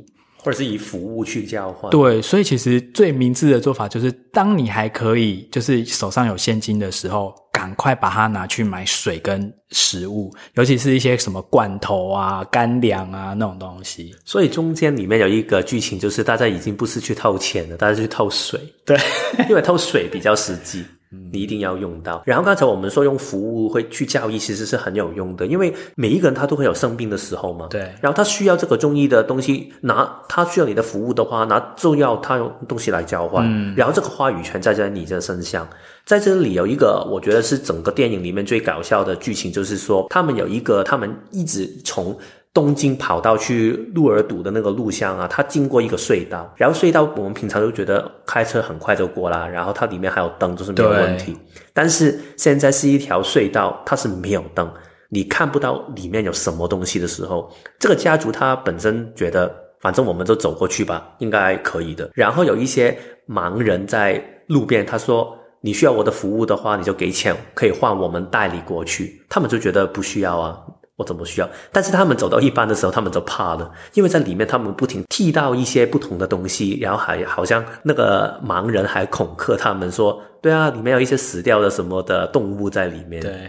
[0.45, 1.91] 或者是以服务去交换。
[1.91, 7.35] 对，所以其实最明智的做法就是，当你还可以就是手上有现金的时候。
[7.55, 14.13] 赶快把它拿去买水跟食物，尤其是一些什么罐头啊、干粮啊那种东西。
[14.25, 18.61] 所以中间里面有一个剧情，就是大家已经不是去偷钱了，大家去偷水。
[18.85, 18.99] 对，
[19.49, 20.85] 因为偷水比较实际。
[21.33, 22.23] 你一定要用到。
[22.25, 27.67] 然后刚才我们说用服务会去教育，其实是很有用的，因为每一个人他都会有生病的时候嘛。
[27.71, 27.81] 对。
[28.01, 33.45] 然后他需要这个中医的东西，拿他需要你的服务的话，拿就要他用东西来交换。
[33.47, 33.75] 嗯。
[33.77, 35.69] 然后这个话语权在在你的身上，
[36.05, 42.17] 在这里有一个我觉得是整个电影里面最搞笑的剧情，就是说他们有一个他们一直从。
[42.55, 51.37] 东京跑道去鹿儿岛的那个路上啊，它经过一个隧道，然后隧道我们平常都觉得开车很快就过啦，然后它里面还有灯，就是没有问题。
[51.73, 54.73] 但是现在是一条隧道，它是没有灯，
[55.09, 62.09] 你看不到里面有什么东西的时候，这个家族他本身觉得，反正我们就走过去吧，应该可以的。
[62.15, 62.97] 然后有一些
[63.29, 70.57] 盲人在路边，他说：“你需要我的服务的话，你就给钱，可以换我们代理过去。”他们就觉得不需要啊。
[70.97, 71.51] 我怎么需要？
[71.73, 83.49] 但是他们走到一半的时候，他们就怕了，因为在里面他们不停剃到一些不同的东西，然后还好像那个盲人还恐吓他们说：“对啊，里面有一些死掉的什么的动物在里面。”对，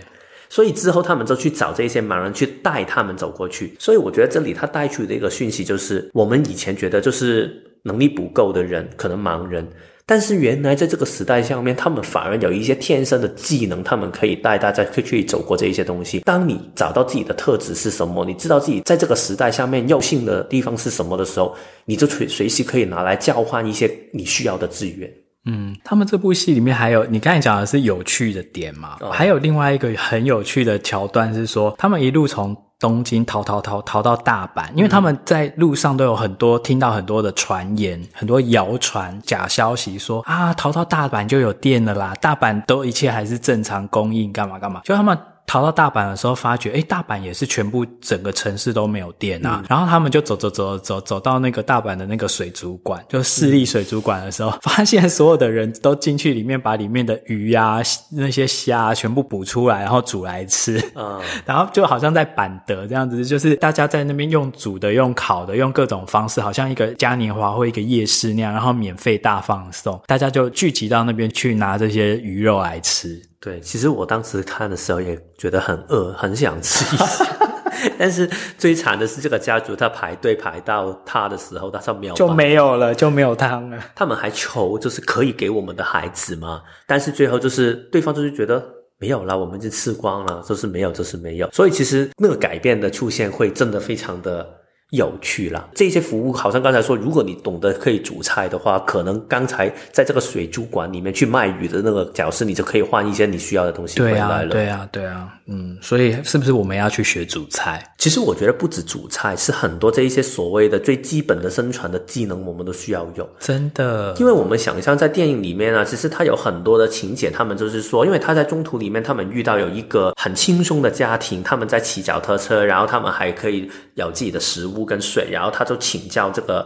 [0.49, 3.75] 所以之后他们就去找这些盲人去带他们走过去。
[3.79, 9.67] 所以我觉得这里他带出的一个讯息就是，我们以前觉得就是能力不够的人，可能盲人。
[10.07, 16.19] 但是原来在这个时代下面，他们反而有一些天生的技能，他们可以带大家去去走过这一些东西。
[16.19, 25.11] 当你找到自己的特质是什么，你知道自己在这个时代下面要性的地方是什么的时候，你就随随时可以拿来交换一些你需要的资源。
[25.47, 28.97] 嗯，他们这部戏里面还有你刚才讲的是有趣的点嘛？
[29.01, 45.17] 哦、还有另外一个很有趣的桥段是说，他们一路从东京逃逃逃逃到大阪，因为他们在路上都有很多听到很多的传言、很多谣传、假消息说，啊，逃到大阪就有电了啦，大阪都一切还是正常供应，干嘛干嘛，就他们。
[45.47, 49.59] 逃到大阪的时候，发觉，诶，大阪也是全部整个城市都没有电啊。
[49.61, 57.81] 嗯、然后他们就走走走走走到那个大阪的那个水族馆，就市立水族馆的时候，嗯、发现所有的人都进去里面把里面的鱼呀、啊、
[58.11, 60.81] 那些虾、啊、全部捕出来，然后煮来吃。
[60.95, 73.21] 嗯， 然后就好像在板德这样子，就是大家在那边用煮的、用烤的、用各种方式，好像一个嘉年华或一个夜市那样，然后免费大放送，大家就聚集到那边去拿这些鱼肉来吃。
[73.39, 77.25] 对，其实我当时看的时候也觉得很饿， 很想吃一下。
[77.99, 78.27] 但是
[78.57, 83.77] 最惨的是，这个家族他排队排到他的时候，他说没有就没有了，就没有汤了。
[83.93, 86.61] 他们还求就是可以给我们的孩子吗？
[86.87, 88.63] 但是最后就是对方就是觉得
[88.97, 91.49] 没有了，我们已经吃光了，就是没有，就是没有。
[91.51, 94.47] 所以其实那个改变的出现会真的非常的。
[94.91, 104.49] 有趣啦，这些服务好像刚才说，如果你懂得可以煮菜的话，可能刚才在这个水族馆里面去卖鱼的那个角色，你就可以换一些你需要的东西回来了。
[104.49, 107.83] 对啊，对啊，对啊，嗯，所以是不是我们要去学煮菜？
[107.97, 113.27] 其实我觉得不止煮菜，是很多这一些所谓的最基本的生存的技能，我们都需要有。
[113.39, 126.65] 真的，因为我们想象在电影里面啊，其实它有很多的情节，他们就是说，因为他在中途里面，他们遇到有一个很轻松的家庭，他们在骑脚踏车，然后他们还可以有自己的食物跟水，然后他就请教这个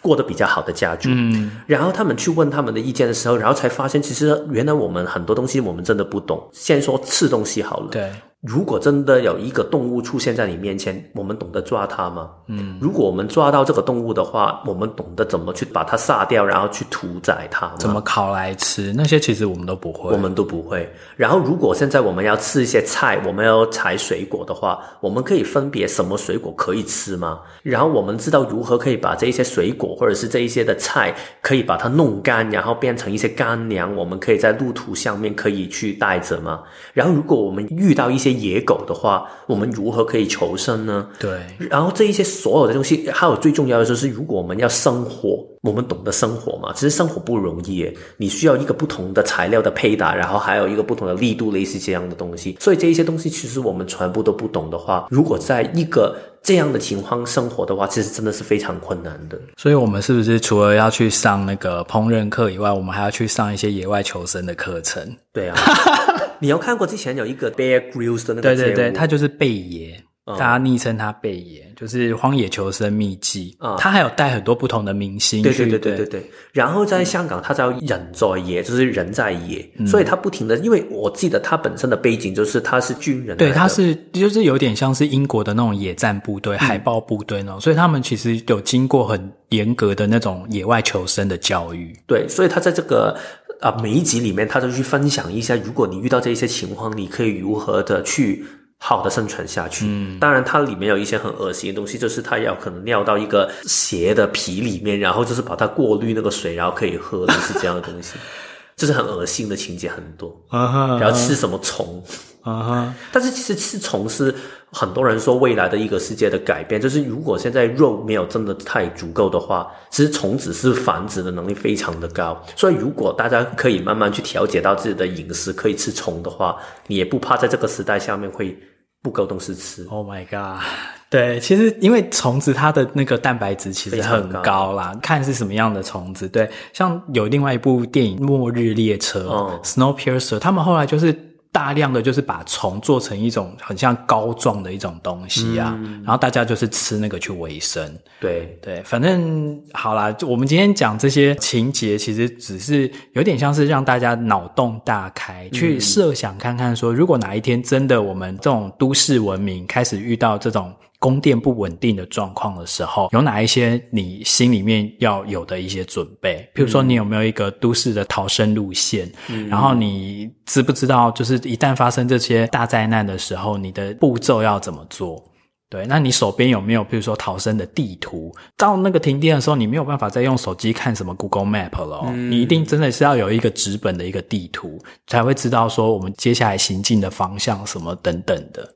[0.00, 6.48] 过得比较好的家族，嗯，然后他们去问他们的意见的时候，然后才发现，其实原来我们很多东西我们真的不懂。
[6.52, 8.10] 先说吃东西好了，对。
[8.42, 12.28] 如果真的有一个动物出现在你面前，我们懂得抓它吗？
[12.48, 17.74] 嗯，如果我们抓到这个动物的话，我们懂得怎么去把它杀掉，然后去屠宰它吗？
[17.78, 18.92] 怎么烤来吃？
[18.96, 20.92] 那些其实我们都不会，我们都不会。
[21.16, 27.38] 然后，如果现在我们要吃一些菜，我们要采水果的话，我们可以分别什么水果可以吃吗？
[27.62, 36.64] 然后，我们知道如何可以把这一些水果或者是这一些的菜，可以把它弄干，然后变成一些干粮，我们可以在路途上面可以去带着吗？
[36.92, 41.06] 然后，如果我们遇到一些野狗的话，我们如何可以求生呢？
[41.18, 46.72] 对，然后这一些所有的东西，还有最重要的就是，如果我们要生活，我们懂得生活嘛？
[46.74, 52.56] 其实生活不容易，你需要一个不同的材料的配搭，然后还有一个不同的力度，类似这样的东西。
[52.60, 59.38] 所以这一些东西，其实我们全部都不懂的话，如果在一个这样的情况生活的话，其实真的是非常困难的。
[59.56, 65.16] 所以，我们是不是除了要去上那个烹饪课以外，我们还要去上一些野外求生的课程？
[65.32, 65.56] 对啊。
[66.42, 68.42] 你有看过之前有一个 Bear Grylls 的那个？
[68.42, 73.56] 对对对，他就是贝爷，嗯、大家昵称他贝爷，就是《荒野求生秘籍》。
[73.78, 76.30] 他还有带很多不同的明星，对对对对对对。
[76.52, 91.96] 然后在香港，他叫人在野，就是人在野，嗯、所以他不停的，因为我记得他本身的背景就是他是军人，对，他是就是有点像是英国的那种野战部队、嗯、海豹部队那种，所以他们其实有经过很严格的那种野外求生的教育。
[92.06, 93.16] 对，所以他在这个。
[93.62, 98.44] 啊，每一集里面他都去分享一下，如果你遇到这些情况，你可以如何的去
[98.78, 99.86] 好的生存下去。
[99.86, 108.14] 嗯，当然它里面有一些很恶心的东西，就是它要可能尿到一个鞋的皮里面，然后就是把它过滤那个水，然后可以喝，就是这样的东西，
[108.82, 110.36] 就是很恶心的情节很多。
[110.50, 112.02] 然后吃什么虫？
[112.42, 114.34] 啊哈，但是其实吃虫是。
[114.74, 122.42] 很多人说未来的一个世界的改变，就是如果现在肉没有真的太足够的话，其实虫子是繁殖的能力非常的高。
[122.56, 126.56] 所以如果大家可以慢慢去调节到自己的饮食，可以吃虫的话，
[126.86, 128.58] 你也不怕在这个时代下面会
[129.02, 129.84] 不够东西吃。
[129.90, 130.62] Oh my god！
[131.10, 136.28] 对，其实因为虫子它的那个蛋白质其实很高啦，高看是什么样的虫子。
[136.28, 141.31] 对，像有另外一部电影《末日列车》嗯，Snowpiercer，他们后来就是。
[141.52, 147.94] 大量的就是把虫做成一种很像膏状的一种东西啊，嗯、然后大家就是吃那个去维生。
[148.18, 160.72] 对对，反正好啦，我们今天讲这些情节，其实只是有点像是让大家脑洞大开，嗯、去设想看看说，如果哪一天真的我们这种都市文明开始遇到这种。
[161.02, 166.48] 供电不稳定的状况的时候，有哪一些你心里面要有的一些准备？
[166.54, 169.10] 譬如说，你有没有一个都市的逃生路线？
[169.26, 175.20] 嗯，然后你知不知道，就是一旦发生这些大灾难的时候，你的步骤要怎么做？
[175.68, 178.30] 对，那你手边有没有，比如说逃生的地图？
[178.56, 188.68] 到那个停电的时候，你没有办法再用手机看什么 Google Map 了哦，嗯，你一定真的是要有一个纸本的一个地图，才会知道说我们接下来行进的方向什么等等的。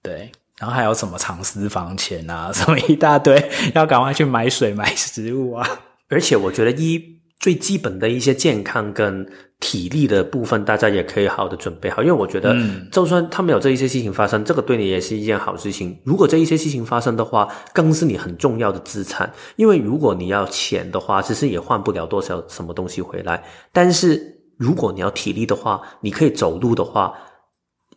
[0.00, 5.66] 对，然后还有什么藏私房钱啊， 什么一大堆， 要赶快去买水买食物啊。
[6.08, 7.02] 而且我觉得一
[7.40, 9.26] 最基本的一些健康跟。
[9.58, 12.54] 体力的部分，大家也可以好好的准备好，因为我觉得，
[12.92, 15.98] 就算他没有这一些事情发生，嗯，这个对你也是一件好事情。
[16.04, 19.32] 如果这一些事情发生的话，更是你很重要的资产。
[19.56, 23.42] 因为如果你要钱的话，其实也换不了多少什么东西回来。
[23.72, 27.14] 但是如果你要体力的话，你可以走路的话，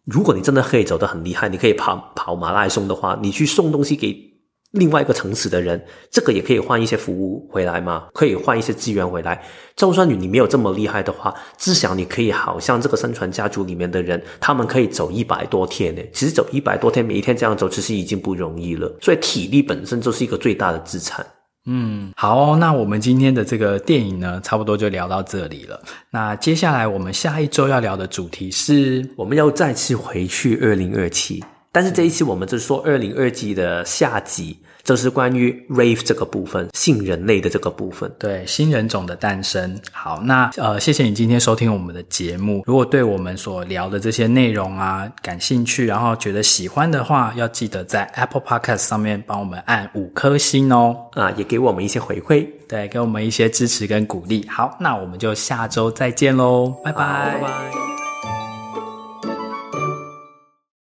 [0.09, 4.27] 如果你真的可以走得很厉害，你可以跑跑马拉松的话，你去送东西给。
[4.73, 8.05] 另外一个城市的人，这个也可以换一些服务回来吗？
[8.13, 9.43] 可以换一些资源回来。
[9.75, 16.01] 就算你你没有这么厉害的话，至少你可以好像这个生存家族里面的人，他们可以走一百多天呢。
[16.13, 18.95] 其实走一百多天，每一天这样走，其实已经不容易了。
[19.01, 21.25] 所以体力本身就是一个最大的资产。
[21.65, 25.79] 嗯，好，那我们今天的这个电影呢，差不多就聊到这里了。
[26.09, 31.43] 那接下来我们下一周要聊的主题是，我们要再次回去二零二七。
[31.71, 34.57] 但是这一次我们就是说二零二七的下集，
[34.89, 39.79] 就是关于 Wraith 这个部分，新人类的这个部分，对，新人种的诞生。
[39.91, 42.63] 好，那呃，谢谢你今天收听我们的节目。
[42.65, 54.43] 如果对我们所聊的这些内容啊感兴趣，然后觉得喜欢的话，要记得在 Apple Podcast 上面帮我们按五颗星哦，啊，也给我们一些回馈，对，给我们一些支持跟鼓励。
[54.49, 58.08] 好，那我们就下周再见喽，拜拜，拜拜。